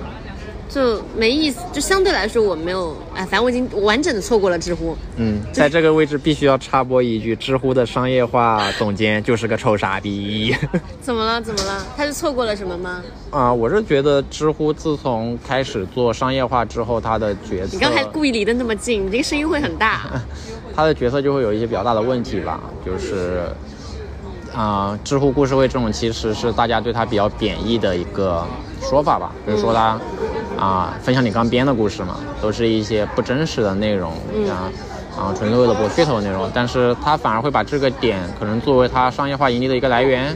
[0.73, 1.59] 就没意思。
[1.73, 4.95] 就相对来说，我没有，哎，反正我已经完整的错过了知乎。
[5.17, 10.55] 嗯，在这个位置必须要插播一句，知乎的商业化总监就是个臭傻逼。
[11.01, 11.41] 怎么了？
[11.41, 11.85] 怎么了？
[11.97, 13.03] 他是错过了什么吗？
[13.29, 20.09] 啊，我是觉得知乎自从开始做商业化之后，他的角色，你刚才故意离得那么近，你这个声音会很大。
[20.73, 23.43] 他的角色就会有一些比较大的问题吧，就是，
[24.55, 28.47] 啊、知乎故事会这种其实是大家对他比较贬义的一个
[28.81, 29.99] 说法吧，比如说他
[30.61, 34.11] 啊、分享你刚编的故事嘛，都是一些不真实的内容
[34.47, 34.71] 啊。
[35.17, 40.35] 啊，纯粹为了博噱头的内容，但是他反而会把这个点可能作为他商业化盈利的一个来源，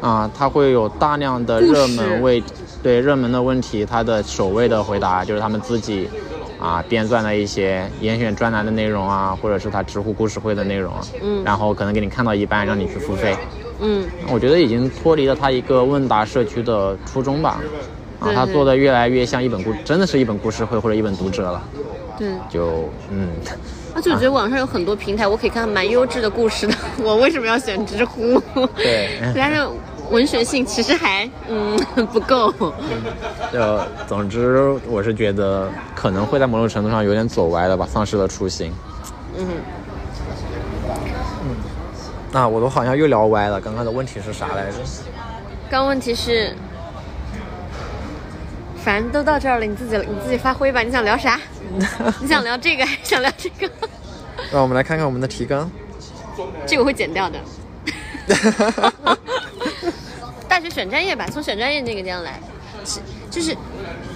[0.00, 2.42] 啊，他会有大量的热门为
[2.82, 6.10] 对热门的问题，他的首位的回答就是他们自己
[6.60, 11.44] 啊编撰的一些严选专栏的内容啊，或者是他知乎故事会的内容啊，嗯。
[11.44, 13.36] 然后可能给你看到一半，让你去付费，
[13.80, 17.60] 嗯，我觉得已经脱离了他一个问答社区的初衷吧，
[18.20, 21.62] 啊他做的越来越像一本故，真的是一本故事会或者一本读者了，
[22.18, 22.32] 对。
[22.50, 23.28] 就嗯，
[23.94, 26.74] 而且我觉得网上有很多平台，我可以看到蛮优质的故事的。
[27.02, 28.40] 我为什么要选知乎？
[28.76, 29.66] 对 但是
[30.10, 31.76] 文学性其实还嗯
[32.12, 32.52] 不够。
[33.52, 38.72] 就总之我是觉得可能会在某种程度上有点走歪了吧，丧失了初心。
[39.36, 39.46] 嗯，
[42.32, 44.78] 那、我都好像又聊歪了，刚刚的问题是啥来着？
[45.70, 46.54] 刚问题是，
[48.88, 50.80] 反正都到这儿了，你自己你自己发挥吧。
[50.80, 51.38] 你想聊啥？
[52.22, 53.70] 你想聊这个还是想聊这个？
[54.50, 55.70] 让我们来看看我们的提纲。
[56.66, 57.38] 这个我会剪掉的。
[60.48, 62.40] 大学选专业吧，从选专业那个地方来，
[62.86, 63.54] 是就是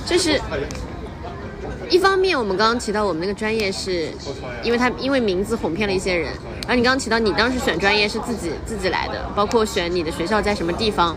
[0.07, 0.41] 就是，
[1.91, 4.11] 一方面我们刚刚提到我们那个专业是，
[4.63, 11.15] 因为它因为名字哄骗了一些人，然后你刚刚提到你当时选专业是自己自己来的，包括选你的学校在什么地方。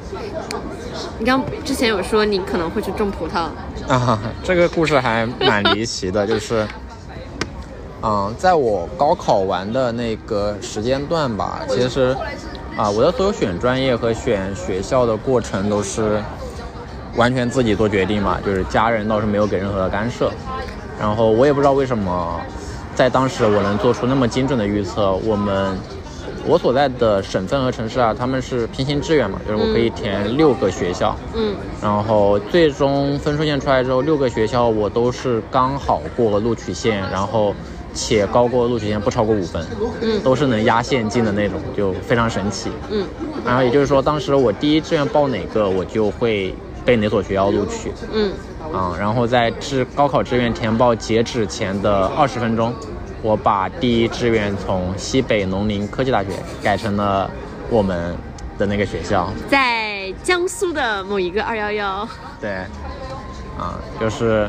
[1.20, 3.48] 你刚之前有说你可能会去种葡萄，
[3.88, 6.68] 啊，这个故事还蛮离奇的，就是，
[8.02, 12.16] 嗯，在我高考完的那个时间段吧，其实，
[12.76, 16.22] 啊，我的所有选专业和选学校的过程都是
[17.16, 20.32] 完全自己做决定嘛，就是家人倒是没有给任何的干涉，
[21.00, 22.42] 然后我也不知道为什么，
[22.94, 25.78] 在当时我能做出那么精准的预测，我们。
[26.48, 31.56] 我所在的省份和城市啊，他们是平行志愿嘛，就是我可以填六个学校，嗯。
[31.82, 37.56] 然后最终分数线出来之后，六个学校我都是刚好过录取线，然后
[37.94, 39.66] 且高过录取线不超过五分，
[40.02, 40.22] 嗯。
[40.22, 42.70] 都是能压线进的那种，就非常神奇。
[42.92, 43.06] 嗯。
[43.44, 46.54] 然后也就是说，当时我第一志愿报哪个，我就会
[46.86, 47.92] 被哪所学校录取。
[48.14, 48.32] 嗯。
[48.74, 52.74] 啊、然后在志高考志愿填报截止前的二十分钟，
[53.26, 56.30] 我把第一志愿从西北农林科技大学
[56.62, 57.28] 改成了
[57.72, 58.16] 我们
[58.56, 59.34] 的那个学校。
[59.50, 62.08] 在江苏的某一个二幺幺，
[62.40, 62.52] 对，
[63.58, 64.48] 啊，就是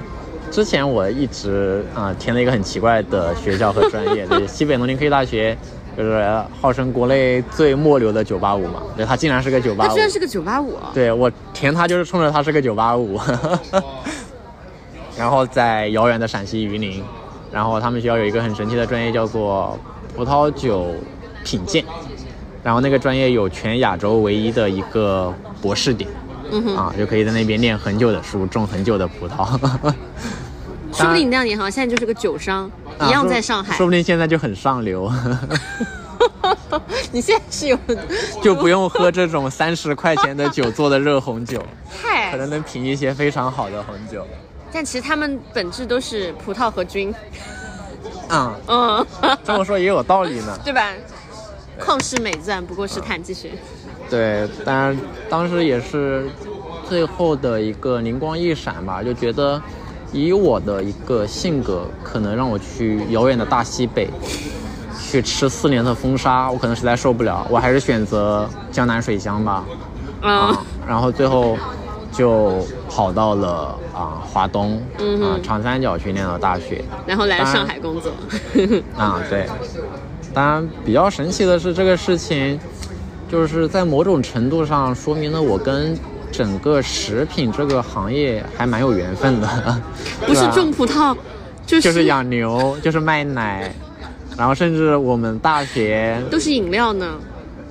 [0.50, 5.56] 之前我一直啊填了一个很奇怪的学校和专业，就是西北农林科技大学，
[5.96, 6.22] 就是
[6.60, 9.88] 号称国内最末流的九八五嘛，对，它竟然是个九八五。
[9.88, 13.82] 它居然是个九八五，对我填它就是冲着它是个985，
[15.16, 17.02] 然后在遥远的陕西榆林，
[17.52, 19.78] 然后他们学校有一个很神奇的专业叫做
[20.14, 20.94] 葡萄酒
[21.44, 21.84] 品鉴，
[22.62, 26.08] 然后那个专业有全亚洲唯一的一个博士点。
[26.48, 29.58] 嗯，啊，就可以在那边念很久的书，种很久的葡萄。
[30.94, 32.70] 说不定你那样也好，现在就是个酒商，
[33.00, 35.12] 一样在上海啊说，说不定现在就很上流，
[37.10, 37.78] 你现在是有，
[38.40, 41.60] 就不用喝这种三十块钱的酒做的热红酒，
[42.00, 44.24] 可，能能品一些非常好的红酒。
[44.72, 47.14] 但其实他们本质都是葡萄和菌，
[48.28, 49.06] 嗯， 嗯，
[49.44, 50.58] 这么说也有道理呢。
[50.64, 50.90] 对吧？
[51.80, 53.52] 旷世美赞不过是碳，继续。
[54.08, 54.96] 对，当然
[55.28, 56.28] 当时也是
[56.88, 59.60] 最后的一个灵光一闪吧，就觉得
[60.12, 64.08] 以我的一个性格，可能让我去遥远的大西北
[64.98, 69.64] 去吃四年的风沙，我可能实在受不了，我还是选择江南水乡吧。
[70.22, 71.58] 嗯啊，然后最后
[72.16, 76.82] 就跑到了啊华东啊长三角去念了大学。
[77.06, 78.12] 然后来上海工作，
[78.96, 79.46] 啊，对。
[80.32, 82.58] 当然，比较神奇的是，这个事情
[83.30, 85.98] 就是在某种程度上说明了我跟
[86.30, 89.82] 整个食品这个行业还蛮有缘分的。
[90.26, 91.16] 不是种葡萄，
[91.66, 93.72] 就是就是养牛，就是卖奶，
[94.36, 97.14] 然后甚至我们大学，都是饮料呢。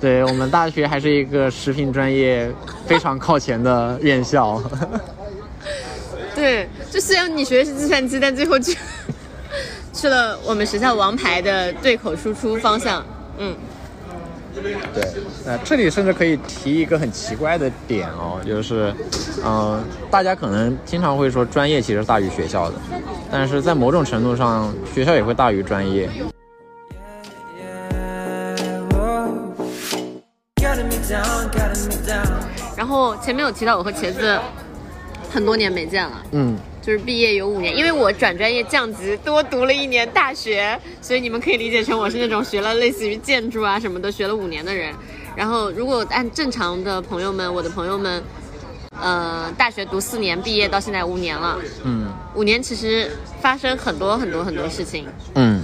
[0.00, 2.50] 对我们大学还是一个食品专业
[2.86, 4.62] 非常靠前的院校。
[6.34, 8.76] 对，就虽然你学的是计算机，但最后去
[9.92, 13.02] 去了我们学校王牌的对口输出方向。
[13.38, 13.56] 嗯，
[14.94, 15.08] 对，
[15.46, 18.92] 呃，这里甚至可以提一个很奇怪的点哦，就是，
[19.42, 22.74] 嗯、大家可能经常会说专业其实大于学校的，
[23.32, 26.08] 但是在某种程度上，学校也会大于专业。
[32.76, 34.38] 然后前面有提到我和茄子
[35.30, 36.22] 很多年没见了。
[36.32, 44.94] 嗯，就是毕业有五年，因为我转专业降级，多读了一年大学，所以你们可以理解成我是那种学了类似于建筑啊什么的，学了五年的人。
[45.34, 48.22] 然后如果按正常的朋友们，我的朋友们，
[49.00, 51.58] 呃，大学读四年，毕业到现在五年了。
[51.84, 53.10] 嗯五年其实
[53.40, 55.62] 发生很多很多很多事情，嗯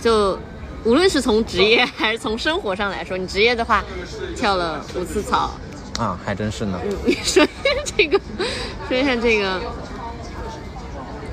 [0.00, 0.38] 就
[0.84, 3.84] 无论是从职业还是从生活上来说，你职业的话，
[4.36, 5.50] 跳了五次槽。
[5.98, 6.80] 啊，还真是呢。
[6.84, 8.20] 嗯，你 说一下这个，
[8.88, 9.60] 说一下这个，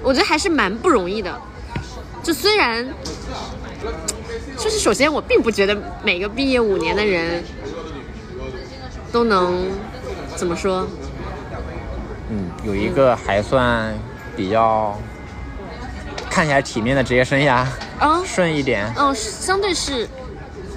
[0.03, 1.35] 我觉得还是蛮不容易的。
[2.21, 2.85] 就虽然，
[4.57, 7.43] 就是首先我并不觉得每个毕业五年的人
[9.11, 9.67] 都能
[10.35, 10.85] 怎么说，
[12.29, 13.97] 嗯，有一个还算
[14.35, 14.99] 比较
[16.29, 17.65] 看起来体面的职业生涯，
[17.99, 18.91] 啊，顺一点。
[18.95, 20.07] 哦，相对是，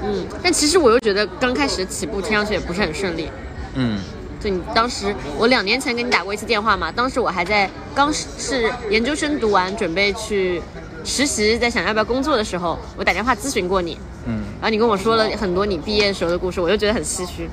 [0.02, 3.30] 嗯，但其实我又觉得刚开始起步听上去也不是很顺利。
[3.74, 3.98] 嗯
[4.40, 10.60] 就你当时，我两年前跟你打过一次电话嘛，当时我还在刚是研究生读完，准备去
[11.04, 13.96] 实习，在想要不要工作的时候，我打电话咨询过你，
[14.26, 17.48] 嗯，然后你跟我说了很多你毕业时候的故事，我就觉得很唏嘘。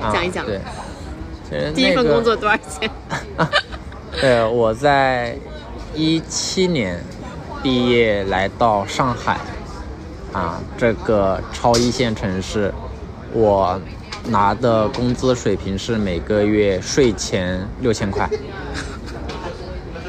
[0.00, 0.46] 啊讲一讲
[1.50, 2.90] 对，第一份工作多少钱？
[4.18, 5.36] 对，我在
[5.94, 6.98] 一七年
[7.62, 9.38] 毕业来到上海，
[10.32, 12.72] 啊，这个超一线城市，
[13.32, 13.80] 我
[14.26, 18.24] 拿的工资水平是每个月税前六千块，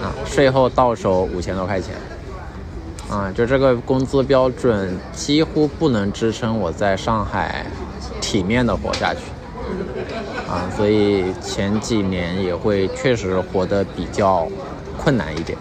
[0.01, 1.95] 啊，税后到手五千多块钱，
[3.09, 7.65] 啊，就这个工资标准几乎不能支撑我在上海
[8.21, 9.19] 体面的活下去。
[10.49, 14.47] 啊，所以前几年也会确实活得比较
[14.97, 15.57] 困难一点。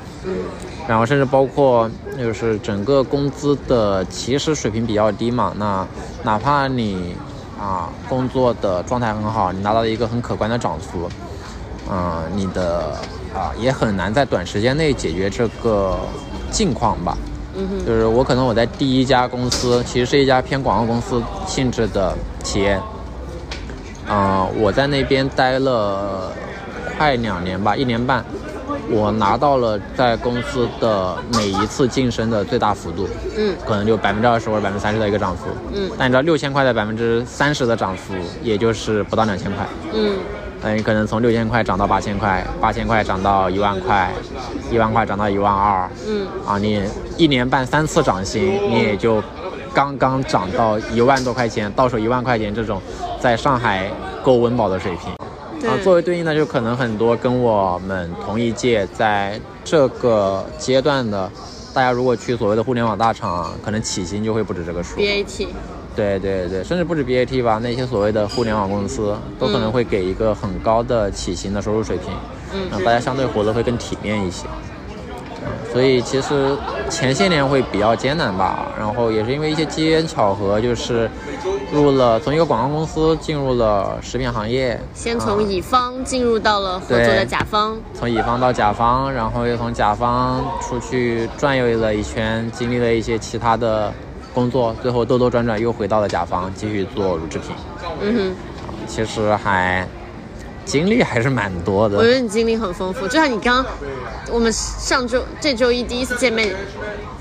[0.89, 5.87] 然后甚至包括就是整个工资的起始水平比较低嘛，那
[6.25, 7.15] 哪怕你
[7.61, 11.09] 啊工作的状态很好，你拿到了一个很可观的涨幅，
[11.91, 12.97] 嗯、你的
[13.35, 15.97] 啊也很难在短时间内解决这个
[16.51, 17.17] 境况吧。
[17.87, 22.81] 就是我可能我在第一家公司，其实是一家偏广告公司性质的企业，
[24.09, 26.33] 嗯、我在那边待了
[26.97, 28.25] 快两年吧，一年半，
[28.91, 33.55] 我拿到了在公司的每一次晋升的最大幅度，嗯。
[33.65, 35.91] 可能就百分之二十或者百分之三十的一个涨幅，嗯。
[35.99, 40.17] 但你知道六千块的百分之三十的涨幅，也就是不到两千块，嗯。
[40.63, 44.13] 嗯，你可能从六千块涨到八千块，八千块涨到一万块，
[44.71, 46.83] 一万块涨到一万二，嗯，啊，你
[47.17, 49.23] 一年半三次涨薪，你也就
[49.73, 52.79] 刚刚涨到一万多块钱，到手一万块钱这种，
[53.19, 53.91] 在上海
[54.23, 55.11] 够温饱的水平。
[55.69, 61.31] 啊，作为对应的，就可能很多跟我们同一届，在这个阶段的，
[61.75, 64.99] 大家如果去所谓的互联网大厂，可能起薪就会不止这个数。
[64.99, 65.49] ，BAT，
[65.95, 72.09] 对对对，甚至不止 BAT 吧，那些所谓的互联网公司都可能会给一个很高的起薪的收入水平，
[72.55, 72.69] 嗯。
[72.71, 74.47] 让大家相对活得会更体面一些。
[75.43, 76.57] 嗯，所以其实
[76.89, 81.11] 前些年会比较艰难吧，然后也是因为一些机缘巧合，就是
[81.73, 93.93] 入了从一个广告公司进入了食品行业，先从啊乙方进入到了合作的甲方，从乙方到甲方，然后又从甲方出去转悠了一圈，经历了一些其他的
[94.35, 97.51] 工作，最后兜兜转转又回到了甲方，继续做乳制品。
[98.01, 98.35] 嗯哼。
[98.87, 99.87] 其实还
[100.65, 102.11] 经历还是蛮多的，我觉。
[102.11, 103.65] 得你经历很丰富，就像你刚，
[104.31, 106.55] 我们上周这周一第一次见面，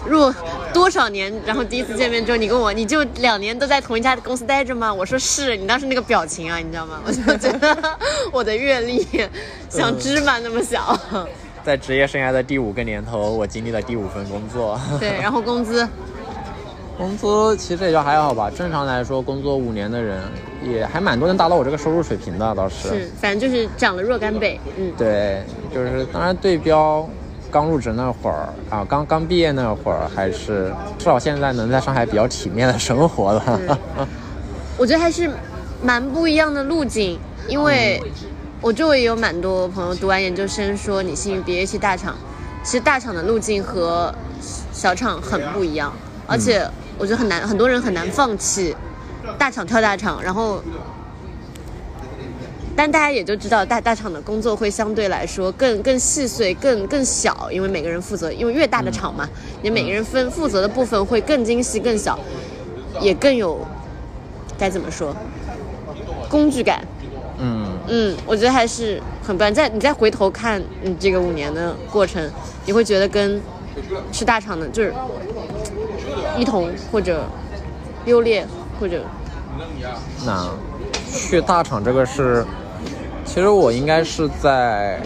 [0.06, 0.32] 入
[0.74, 4.94] 多少年，然后第一次见面之后，你跟我，你就两年都在同一家公司待着吗？
[4.94, 7.02] 我说是，你当时那个表情啊，你知道吗？
[7.08, 7.98] 我就觉得
[8.32, 9.08] 我的阅历
[9.68, 10.96] 像芝麻那么小，
[11.64, 14.80] 在职业生涯的第五个年头，我经历了第五份工作。
[15.00, 15.88] 对，然后工资，
[16.98, 20.22] 工资其实也就还好吧，正常来说，工作五年的人
[20.64, 22.90] 也还蛮多能达到我这个收入水平的，倒是。
[22.90, 25.44] 是，反正就是涨了若干倍，嗯，对，
[25.74, 27.08] 就是当然对标
[27.52, 33.80] 刚入职那会儿啊，刚刚毕业那会儿，还是至少现在能在上海比较体面的生活了。
[34.78, 35.30] 我觉得还是
[35.82, 38.02] 蛮不一样的路径，因为
[38.62, 42.16] 我周围也有蛮多朋友读完研究生说你幸运毕业去大厂，
[42.64, 44.14] 其实大厂的路径和
[44.72, 45.92] 小厂很不一样，
[46.28, 46.66] 而且
[46.98, 48.76] 我觉得很难，很多人很难放弃
[49.38, 50.62] 大厂跳大厂，然后。
[52.76, 59.28] 但大家也就知道大大厂的工作会相对来说更更细碎、更更小，因为每个人负责，因为越大的厂嘛，
[59.62, 62.18] 你每个人分负责的部分会更精细、更小，
[63.02, 63.60] 也更有
[64.58, 65.14] 该怎么说
[66.30, 66.82] 工具感。
[67.38, 69.54] 嗯，嗯，我觉得还是很棒。
[69.54, 72.32] 再你再回头看你这个五年的过程，
[72.66, 73.42] 你会觉得跟
[74.14, 74.94] 是大厂的，就是
[76.38, 77.26] 一同或者
[78.06, 78.48] 优劣
[78.80, 79.04] 或者
[80.26, 80.50] 那
[81.12, 82.46] 去大厂这个是，
[83.26, 85.00] 其实我应该是在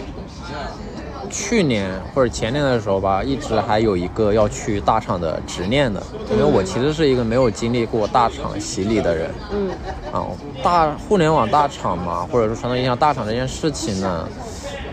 [1.30, 9.30] 去年或者前年的时候吧，一直还有一个要去大厂的执念的，因为我其实是一个没有经历过大厂洗礼的人。
[9.52, 9.70] 嗯
[10.12, 10.26] 啊，
[10.62, 14.28] 大互联网大厂嘛，或者说传统意义上大厂这件事情呢，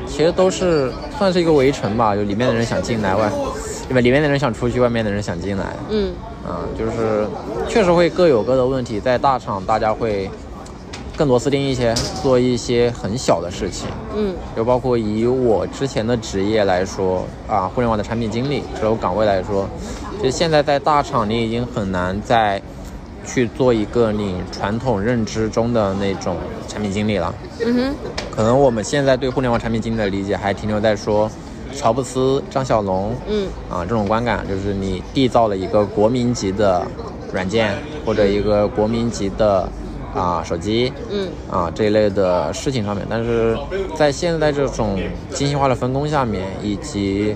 [0.08, 3.32] 其实都是算是一个围城吧，就里面的人想进来，外，
[3.92, 4.00] 对吧？
[4.00, 5.76] 里面的人想出去，外面的人想进来。
[5.90, 6.14] 嗯
[6.48, 7.28] 啊，就是
[7.68, 10.30] 确实会各有各的问题，在大厂大家会
[11.18, 19.70] 更螺丝钉一些，做一些很小的事情，嗯就包括以我之前的职业来说啊，互联网的产品经理这种岗位来说，
[20.22, 22.62] 其实现在在大厂你已经很难再
[23.26, 26.38] 去做一个你传统认知中的那种
[26.70, 27.36] 产品经理了。
[27.66, 27.96] 嗯哼
[28.32, 31.30] 可能我们现在对互联网产品经理的理解还停留在说
[31.74, 33.48] 乔布斯、张小龙，嗯。
[33.70, 36.86] 啊，这种观感就是你缔造了一个国民级的
[37.32, 39.68] 软件或者一个国民级的
[40.14, 41.30] 啊手机，嗯。
[41.50, 43.58] 啊这一类的事情上面，但是
[43.96, 45.00] 在现在这种
[45.34, 47.36] 精细化的分工下面，以及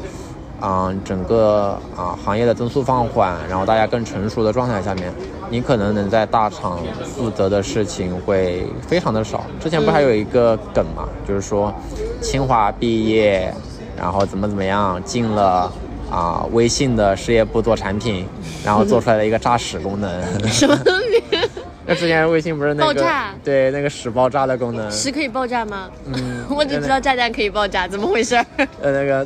[0.60, 5.12] 啊整个啊行业的增速放缓，然后大家更成熟的状态下面，
[5.50, 9.44] 你可能能在大厂负责的事情会非常的少。
[9.60, 11.74] 之前不还有一个梗嘛，就是说
[12.22, 13.54] 清华毕业，
[13.98, 15.72] 然后怎么怎么样进了。
[16.12, 18.28] 啊，微信的事业部做产品，
[18.64, 20.22] 然后做出来了一个炸屎功能。
[20.48, 21.50] 什么东西？
[21.84, 25.90] 那之前微信不是那个爆炸对那个屎爆炸的功能，屎可以爆炸吗？
[26.14, 28.46] 嗯 我只知道炸弹可以爆炸，怎么回事儿？
[28.84, 29.26] 呃那个，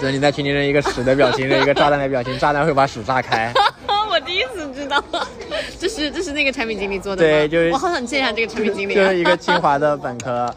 [0.00, 3.52] 就是你在群里扔一个屎的表情，扔一个炸弹的表情，炸弹会把屎炸开。
[4.10, 5.04] 我第一次知道，
[5.78, 7.22] 这是这是那个产品经理做的？
[7.22, 9.04] 对就是我好想见一下这个产品经理、啊。
[9.04, 10.52] 就是一个清华的本科，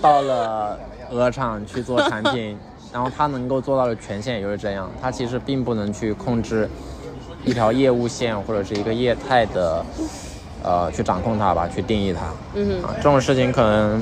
[0.00, 0.78] 到了
[1.10, 2.56] 鹅厂去做产品，
[2.94, 6.70] 然后它能够做到的权限也就是这样，它其实并不能去控制
[7.44, 9.84] 一条业务线或者是一个业态的，
[10.62, 12.20] 呃，去掌控它吧，去定义它。
[12.54, 14.00] 嗯哼啊，这种事情可能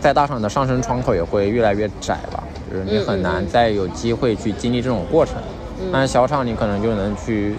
[0.00, 5.34] 在大厂的上升窗口也会越来越窄吧，就是你很难再有机会去经历这种过程。
[5.82, 7.56] 嗯但是小厂你可能就能去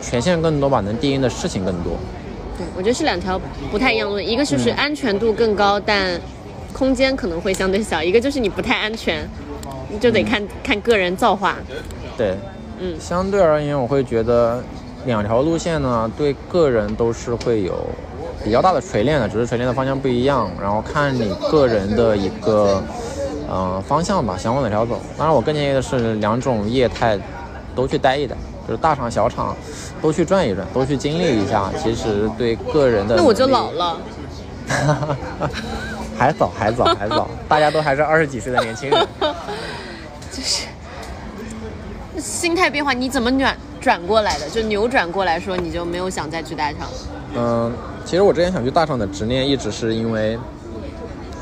[0.00, 1.98] 权限更多吧，能定义的事情更多。
[2.56, 3.38] 对，我觉得是两条
[3.70, 6.18] 不太一样的，一个就是安全度更高，但
[6.72, 9.47] 空间可能会相对小；一个就是你不太安全，你
[10.00, 11.56] 就得看、看个人造化。
[12.16, 12.36] 对，
[12.80, 12.94] 嗯。
[13.00, 14.62] 相对而言，我会觉得
[15.06, 17.74] 两条路线呢，对个人都是会有
[18.44, 22.82] 比较大的锤炼的，只是锤炼的方向不一样，然后看你个人的一个
[23.48, 25.00] 呃方向吧，想往哪条走。
[25.16, 27.18] 当然，我更建议的是两种业态
[27.74, 28.36] 都去待一待，
[28.66, 29.56] 就是大厂、小厂
[30.02, 33.96] 都去转一转，都去经历一下，其实对个人的那我就老了，
[36.18, 39.06] 还早，还早，还早，大家都还是二十几岁的年轻人。
[40.32, 40.66] 就是
[42.18, 44.50] 心态变化你怎么转转过来的？
[44.50, 46.88] 就扭转过来说，你就没有想再去大厂。
[47.36, 47.72] 嗯，
[48.04, 50.36] 其实我之前想去大厂的执念，一直是因为，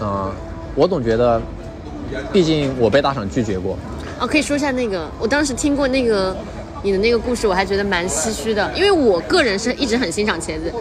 [0.01, 0.31] 嗯、
[0.74, 1.41] 我总觉得，
[2.31, 3.79] 毕竟我被大厂拒绝过。
[4.20, 6.37] 哦，可以说一下那个，我当时听过那个
[6.83, 10.72] 你的那个故事，我还觉得蛮唏嘘的，因为我个人是一直很欣赏茄子，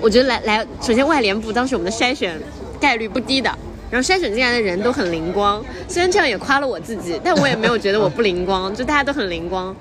[0.00, 2.38] 我觉得来来，首先外联部当时我们的筛选
[2.82, 3.48] 概率不低的，
[3.88, 9.74] 然后筛选进来的人都很灵光，虽然这样也夸了我自己，但我也没有觉得我不灵光， 就大家都很灵光，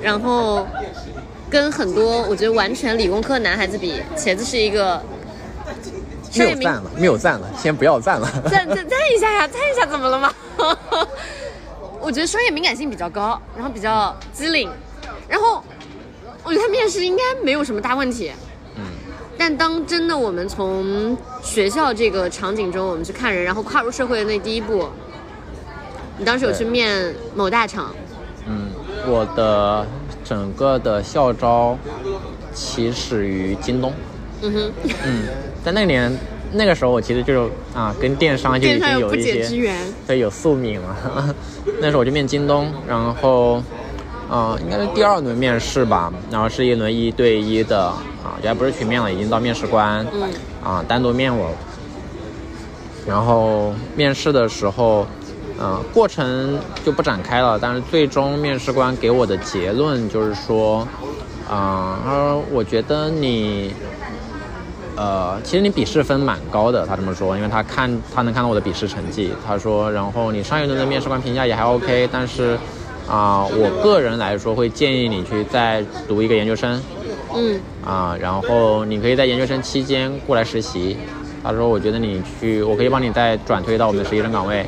[0.00, 0.64] 然后
[1.50, 5.02] 跟很多我觉得完全理工科的男孩子比，茄子是一个
[6.36, 8.30] 没有赞了，没有赞了，先不要赞了。
[8.48, 10.32] 赞赞赞一下呀，赞一下怎么了吗？
[12.00, 14.70] 我觉得商业敏感性比较高，然后比较机灵，
[15.26, 15.60] 然后
[16.44, 18.30] 我觉得他面试应该没有什么大问题。
[19.36, 24.88] 嗯，但当真的我们从学校这个场景中，我们去看人，然后跨入社会的那第一步，
[26.18, 27.94] 你当时有去面某大厂，
[28.46, 28.70] 嗯，
[29.06, 29.86] 我的
[30.24, 31.78] 整个的校招
[32.54, 33.92] 起始于京东。
[34.42, 34.72] 嗯哼，
[35.04, 35.22] 嗯，
[35.64, 36.14] 在那年
[36.52, 39.76] 那个时候，我其实就是啊，跟电商就已经有一些缘。
[40.06, 41.34] 对有宿命了。
[41.80, 43.62] 那时候我就面京东，然后
[44.28, 50.04] 啊、应该是第二轮面试吧，然后是一轮一对一的啊，就还不是群面了，已经到面试官。
[50.12, 50.30] 嗯
[50.64, 51.50] 啊，单独面我。
[53.06, 55.06] 然后面试的时候，
[55.60, 57.56] 呃，过程就不展开了。
[57.56, 60.80] 但是最终面试官给我的结论就是说，
[61.48, 63.72] 啊、他说我觉得你，
[64.96, 69.30] 呃，其实你笔试分蛮高的，他这么说，因为他看他能看到我的笔试成绩。
[69.46, 72.58] 他说，然后你上一轮的面试官评价也还 OK，但是，
[73.08, 76.82] 啊、我个人来说会建议你去再读一个研究生。
[77.34, 80.96] 嗯啊，然后你可以在研究生期间过来实习。
[81.42, 84.66] 他说，我觉得你去，我可以帮你再转推到我们的实习生岗位，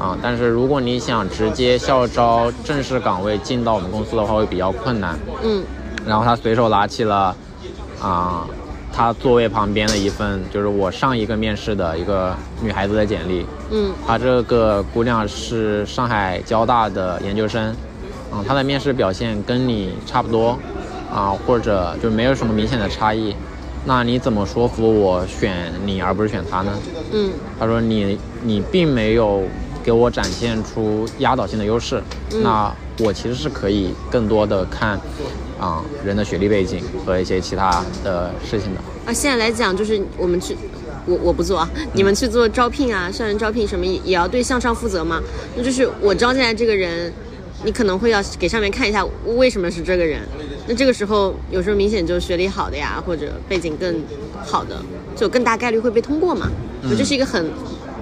[0.00, 5.18] 啊，但是如果你想直接校招正式岗位进到我们公司的话，会比较困难。
[5.42, 5.62] 嗯
[6.06, 7.36] 然后他随手拿起了
[8.00, 8.46] 啊
[8.96, 13.44] 他座位旁边的一份，就是我上一个面试的一个女孩子的简历。
[13.70, 17.76] 嗯她这个姑娘是上海交大的研究生，
[18.32, 20.58] 嗯，她的面试表现跟你差不多，
[21.12, 23.36] 啊，或者就没有什么明显的差异。
[23.84, 26.72] 那你怎么说服我选你而不是选她呢？
[27.12, 27.30] 嗯
[27.60, 29.42] 她说你你并没有
[29.84, 32.02] 给我展现出压倒性的优势，
[32.42, 34.98] 那我其实是可以更多的看
[35.58, 38.80] 啊、人的学历背景和一些其他的事情的。
[39.06, 40.56] 啊，现在来讲就是我们去，
[41.06, 45.22] 我我不做啊，你们去做招聘啊，校园招聘什么也也要对向上负责嘛。
[45.56, 47.12] 那就是我招进来这个人，
[47.64, 50.20] 你可能会要给上面看一下为什么是这个人。
[50.68, 54.02] 那这个时候有时候明显就是学历好的呀，或者背景更
[54.44, 54.76] 好的，
[55.14, 56.50] 就更大概率会被通过嘛。
[56.82, 57.48] 就这是一个很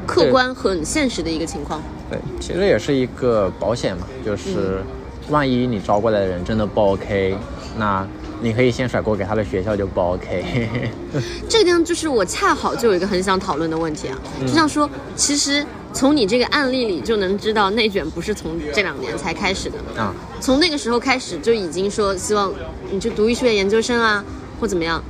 [0.06, 1.82] 客观、很现实的一个情况。
[2.10, 4.82] 对，其实也是一个保险嘛，就是
[5.30, 7.36] 万一你招过来的人真的不 OK，
[7.78, 8.06] 那
[8.40, 10.68] 你可以先甩锅给他的学校就不 OK。
[11.48, 22.52] 这个地方就是我恰好就有一个很想讨论的问题啊，就像说，其实从你这个案例里就能知道，内卷不是从这两年才开始的，啊，从那个时候开始就已经说希望
[22.90, 24.24] 你去读医学院研究生啊，
[24.60, 25.02] 或怎么样。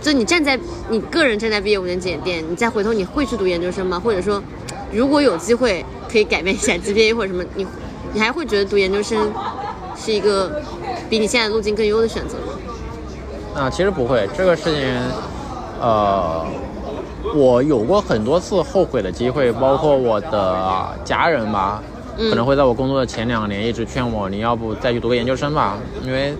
[0.00, 0.56] 就你站在
[0.88, 3.98] 你个人站在毕业五年节点，你再回头你会去读研究生吗？
[3.98, 4.40] 或者说，
[4.92, 7.66] 如果有机会可以改变一下 GPA 或者什么，你
[8.16, 9.30] 你还会觉得读研究生
[9.94, 10.62] 是一个
[11.10, 12.54] 比你现在路径更优的选择吗？
[13.54, 14.88] 啊，其实不会，这个事情，
[15.78, 16.42] 呃，
[17.34, 21.82] 我有过很多次后悔的机会，包括我的家人吧，
[22.16, 26.34] 嗯可能会在我工作的前两年一直劝我，你要不再去读个研究生吧，因为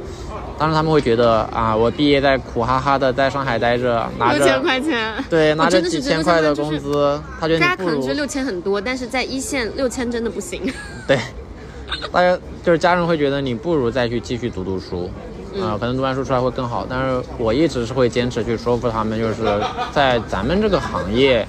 [0.58, 10.62] 当时他们会觉得啊，我毕业在苦哈哈的在上海待着，拿六千块钱， 对拿着几千块的就是工资，他觉得你不如大家可能觉得六千很多，但是在一线六千真的不行。
[11.06, 11.18] 对，
[12.12, 15.10] 大家就是家人会觉得你不如再去继续读读书，
[15.54, 16.86] 啊、嗯可能读完书出来会更好。
[16.88, 19.60] 但是我一直是会坚持去说服他们，就是
[19.92, 21.46] 在咱们这个行业，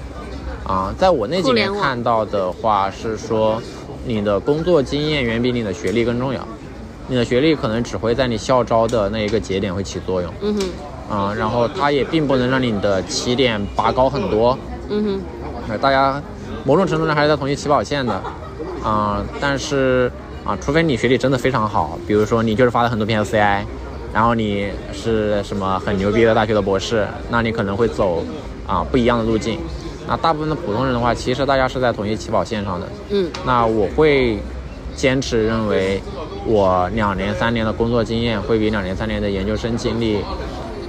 [0.64, 3.60] 啊、在我那几年看到的话是说，
[4.04, 6.46] 你的工作经验远比你的学历更重要。
[7.10, 10.54] 你的学历可能只会在你校招的那一个节点会起作用，嗯
[11.08, 14.58] 哼，啊、然后它也并不能让你的起点拔高很多，
[14.90, 15.20] 嗯哼，
[15.70, 16.22] 呃，大家
[16.64, 18.22] 某种程度上还是在同一起跑线的，
[18.84, 20.12] 啊、但是
[20.48, 23.62] 啊、除非你学历真的非常好，比如说你就是发了很多篇 CI，
[24.14, 28.24] 然后你是什么很牛逼的大学的博士，那你可能会走
[28.66, 29.58] 啊、不一样的路径。
[30.06, 32.88] 那大部分的普通人的话，其实大家是在同一起跑线上的。
[33.10, 34.38] 嗯那我会
[34.96, 36.00] 坚持认为，
[36.46, 40.20] 我两年三年的工作经验会比两年三年的研究生经历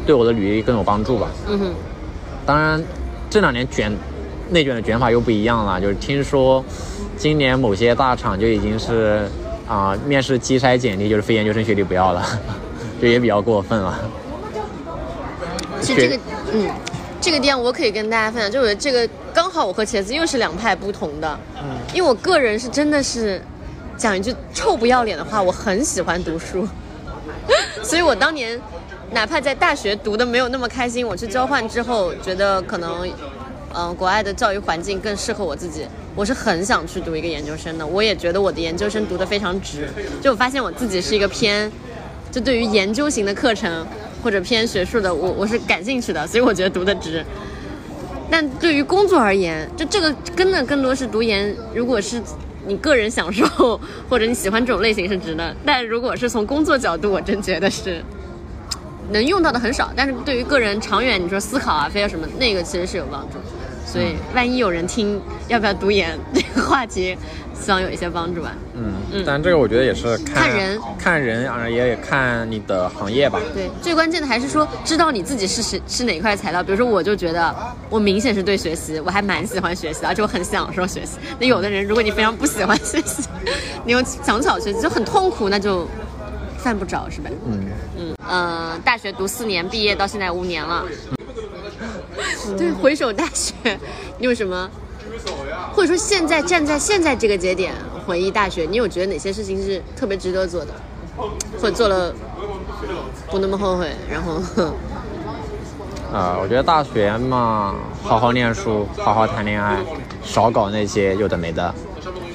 [0.05, 1.27] 对我的履历更有帮助吧。
[1.49, 1.73] 嗯哼，
[2.45, 2.81] 当然，
[3.29, 3.91] 这两年卷
[4.51, 6.63] 内卷的卷法又不一样了，就是听说
[7.17, 9.27] 今年某些大厂就已经是
[9.69, 12.25] 啊、面试机筛简历就是非研究生学历不要了，
[12.99, 13.97] 这也比较过分了。
[15.79, 16.19] 其实这个，
[16.53, 16.67] 嗯，
[17.21, 23.39] 这个店我可以跟大家分享，就我觉得这个刚好我和茄子又是两派不同的，嗯，因为我个人是真的是
[23.95, 26.67] 讲一句臭不要脸的话，我很喜欢读书，
[27.83, 28.59] 所以我当年
[29.11, 33.07] 哪怕在大学读的没有那么开心，我去交换之后，觉得可能。
[33.71, 35.85] 嗯，国外的教育环境更适合我自己，
[36.19, 37.87] 我是很想去读一个研究生的。
[37.87, 39.87] 我也觉得我的研究生读得非常值，
[40.21, 41.71] 就我发现我自己是一个偏，
[42.29, 43.87] 就对于研究型的课程
[44.21, 47.25] 或者偏学术的，我我是感兴趣的，所以我觉得读得值。
[48.29, 52.21] 但对于工作而言，就这个真的更多是读研，如果是
[52.67, 58.03] 你个人享受或者你喜欢这种类型是值的，但如果是从工作角度，我真觉得是
[59.09, 59.89] 能用到的很少。
[59.95, 63.37] 但是对于个人长远，你说思考啊，非要什么，那个其实是有帮助。
[63.91, 67.17] 所以万一有人听要不要读研这个话题，
[67.59, 68.53] 希望有一些帮助吧。
[68.75, 73.39] 嗯嗯，但这个我觉得也是看看人看人啊，也看你的行业吧。
[73.51, 76.61] 对，最关键的还是说知道你自己是是是哪块材料。
[76.61, 77.55] 比如说，我就觉得
[77.89, 81.17] 我明显是对学习，我还蛮喜欢学习的，而且我很享受学习。
[81.39, 83.27] 那有的人，如果你非常不喜欢学习，
[83.83, 85.87] 你又想巧学习，就很痛苦，那就
[86.59, 87.31] 犯不着，是吧？
[87.47, 87.65] 嗯，
[87.97, 90.85] 嗯呃，大学读四年，毕业到现在五年了。
[92.57, 93.53] 对， 回首大学，
[94.17, 94.69] 你有什么？
[95.73, 97.73] 或者说现在站在现在这个节点
[98.05, 100.73] 回忆大学，你有觉得哪些事情是特别值得做的，
[101.59, 102.13] 或者做了
[103.29, 103.91] 不那么后悔？
[104.09, 104.41] 然后，
[106.13, 109.77] 啊、我觉得大学嘛，好好念书，好好谈恋爱，
[110.23, 111.73] 少搞那些有的没的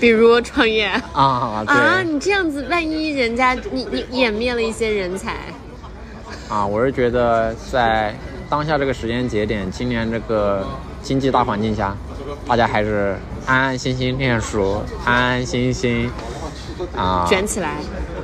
[0.01, 1.65] 比如创业啊。
[1.67, 5.37] 啊，你这样子，万一人家你你湮灭了一些人才，
[6.49, 8.15] 啊，我是觉得在
[8.49, 10.65] 当下这个时间节点，今年这个
[11.03, 11.97] 经济大环境下，
[12.47, 13.17] 大家还是
[13.47, 16.11] 安安心心念书，安安心心
[16.97, 17.77] 啊，卷起来。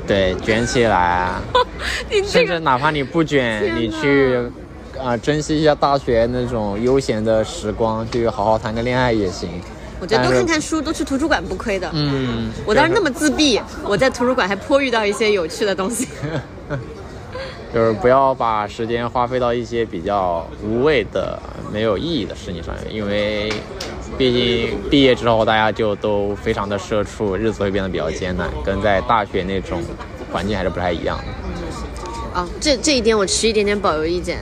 [0.06, 1.30] 对，卷起来。
[2.10, 4.38] 你这个甚至哪怕你不卷，你去
[5.02, 9.48] 啊珍惜一下大学那种悠闲的时光，去好好谈个恋爱也行。
[10.00, 11.90] 我觉得多看看书，多去图书馆不亏的。
[11.92, 16.08] 嗯，我当时那么自闭，我在图书馆还颇遇到一些有趣的东西。
[17.72, 21.38] 就是不要把时间花费到一些比较无谓的、
[21.72, 23.52] 没有意义的事情上面，因为
[24.18, 29.80] 毕竟毕业之后大家就都非常的社畜，日子会变得比较艰难，跟在大学那种
[30.32, 32.40] 环境还是不太一样的。
[32.40, 34.38] 啊，这这一点我持一点点保留意见。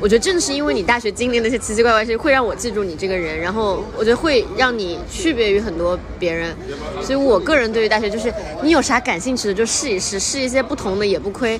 [0.00, 6.54] 我觉得正是因为你大学经历那些奇奇怪怪的事，会让我记住你这个人，然后我觉得会让你区别于很多别人。
[7.00, 8.32] 所以我个人对于大学就是，
[8.62, 11.58] 你有啥感兴趣的就试一试，试一些不同的也不亏。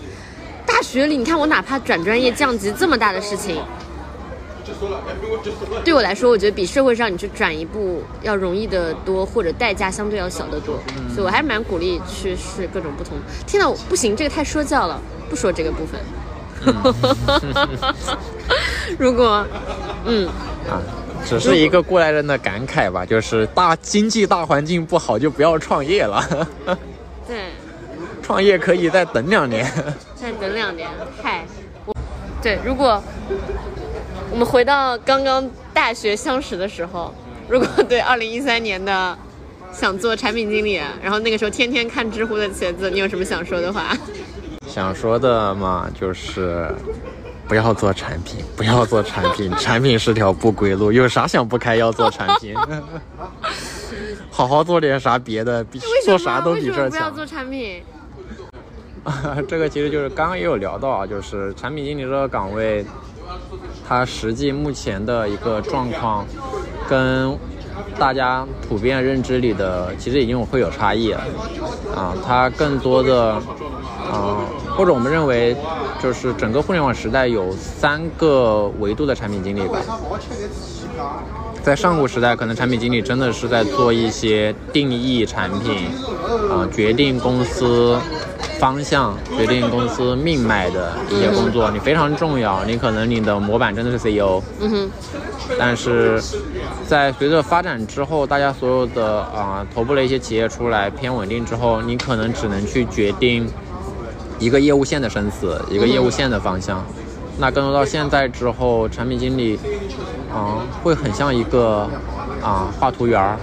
[0.74, 3.62] 大学里，你看我哪怕转专业降级这么大的事情，
[5.84, 10.76] 对我来说，我觉得比社会上你去转一步要容易的多，或者代价相对要小得多。
[11.14, 13.16] 所以我还是蛮鼓励去试各种不同。
[13.46, 16.00] 天呐，不行，这个太说教了，不说这个部分。
[18.98, 19.46] 如果，
[20.06, 20.26] 嗯，
[20.68, 20.82] 啊，
[21.24, 26.74] 只是一个过来人的感慨吧，就是大经济大环境不好就不要创业了，对，
[28.24, 29.70] 创业可以再等两年。
[30.16, 30.88] 再等两年，
[31.22, 31.44] 嗨，
[31.84, 31.94] 我，
[32.42, 33.02] 对，如果
[34.30, 37.14] 我们回到刚刚大学相识的时候，
[37.46, 39.16] 如果对二零一三年的
[39.70, 43.94] 想做产品经理，然后那个时候天天看知乎的茄子，你有什么想说的话？
[44.66, 46.74] 想说的嘛，就是
[47.46, 50.90] 不要做产品，不要做产品，产品是条不归路。
[50.90, 52.54] 有啥想不开要做产品？
[54.30, 56.90] 好好做点啥别的，比做啥都比这儿强。
[56.90, 57.82] 什么不要做产品？
[59.46, 62.84] 这个其实就是刚刚也有聊到啊，就是产品经理这个岗位，
[63.86, 66.26] 它实际目前的一个状况，
[66.88, 67.36] 跟
[67.98, 71.20] 大家普遍认知里的其实已经会有差异了
[71.94, 72.14] 啊。
[72.24, 73.34] 它更多的
[74.10, 74.40] 啊，
[74.76, 75.54] 或者我们认为，
[76.02, 79.78] 就是整个互联网时代有三个维度的产品经理吧。
[81.62, 85.88] 在上古时代，可能产品经理真的是在做一些定义产品，
[86.50, 87.98] 啊、决定公司
[88.64, 92.64] 方向、决定公司命脉的一些工作，你非常重要。
[92.64, 94.90] 你可能你的模板真的是 CEO，嗯哼，
[95.58, 96.18] 但是
[96.88, 103.46] 在随着发展之后，大家所有的啊、头部的一些企业出来偏稳定之后，你可能只能去决定
[104.38, 106.82] 一个业务线的生死，一个业务线的方向。
[107.36, 109.58] 那更多到现在之后，产品经理
[110.32, 111.86] 啊、会很像一个
[112.42, 113.36] 啊、画图员儿、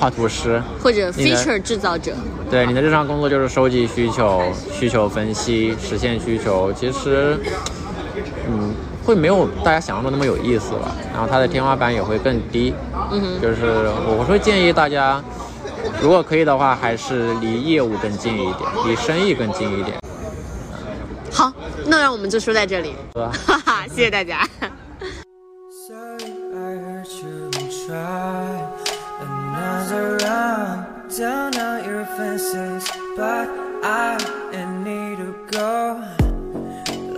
[0.00, 0.60] 画图师。
[0.82, 2.12] 或者 feature 制造者，
[2.50, 6.72] 对你的日常工作就是收集需求、需求分析、实现需求。
[6.72, 7.38] 其实，
[8.48, 8.74] 嗯，
[9.04, 10.96] 会没有大家想象中那么有意思了。
[11.12, 12.74] 然后它的天花板也会更低。
[13.12, 15.22] 嗯哼，就是我会建议大家，
[16.00, 19.98] 如果可以的话，还是离业务更近一点，离生意更近一点，
[21.30, 21.52] 好，
[21.86, 22.94] 那让我们就说在这里？
[23.14, 24.48] 哈哈， 谢谢大家。
[29.90, 33.48] Sorry I hurt you and try another round down out your fences, but
[33.82, 34.16] I
[34.84, 35.98] need to go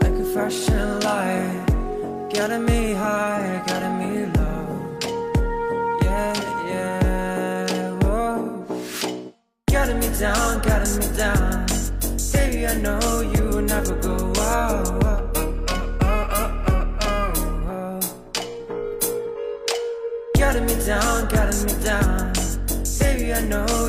[0.01, 4.99] like a flashing light, getting me high, getting me low.
[6.01, 6.33] Yeah,
[6.67, 8.65] yeah, whoa.
[9.67, 11.67] Getting me down, getting me down.
[12.33, 15.35] Baby, I know you will never go out.
[20.35, 22.32] Getting me down, getting me down.
[23.35, 23.82] I know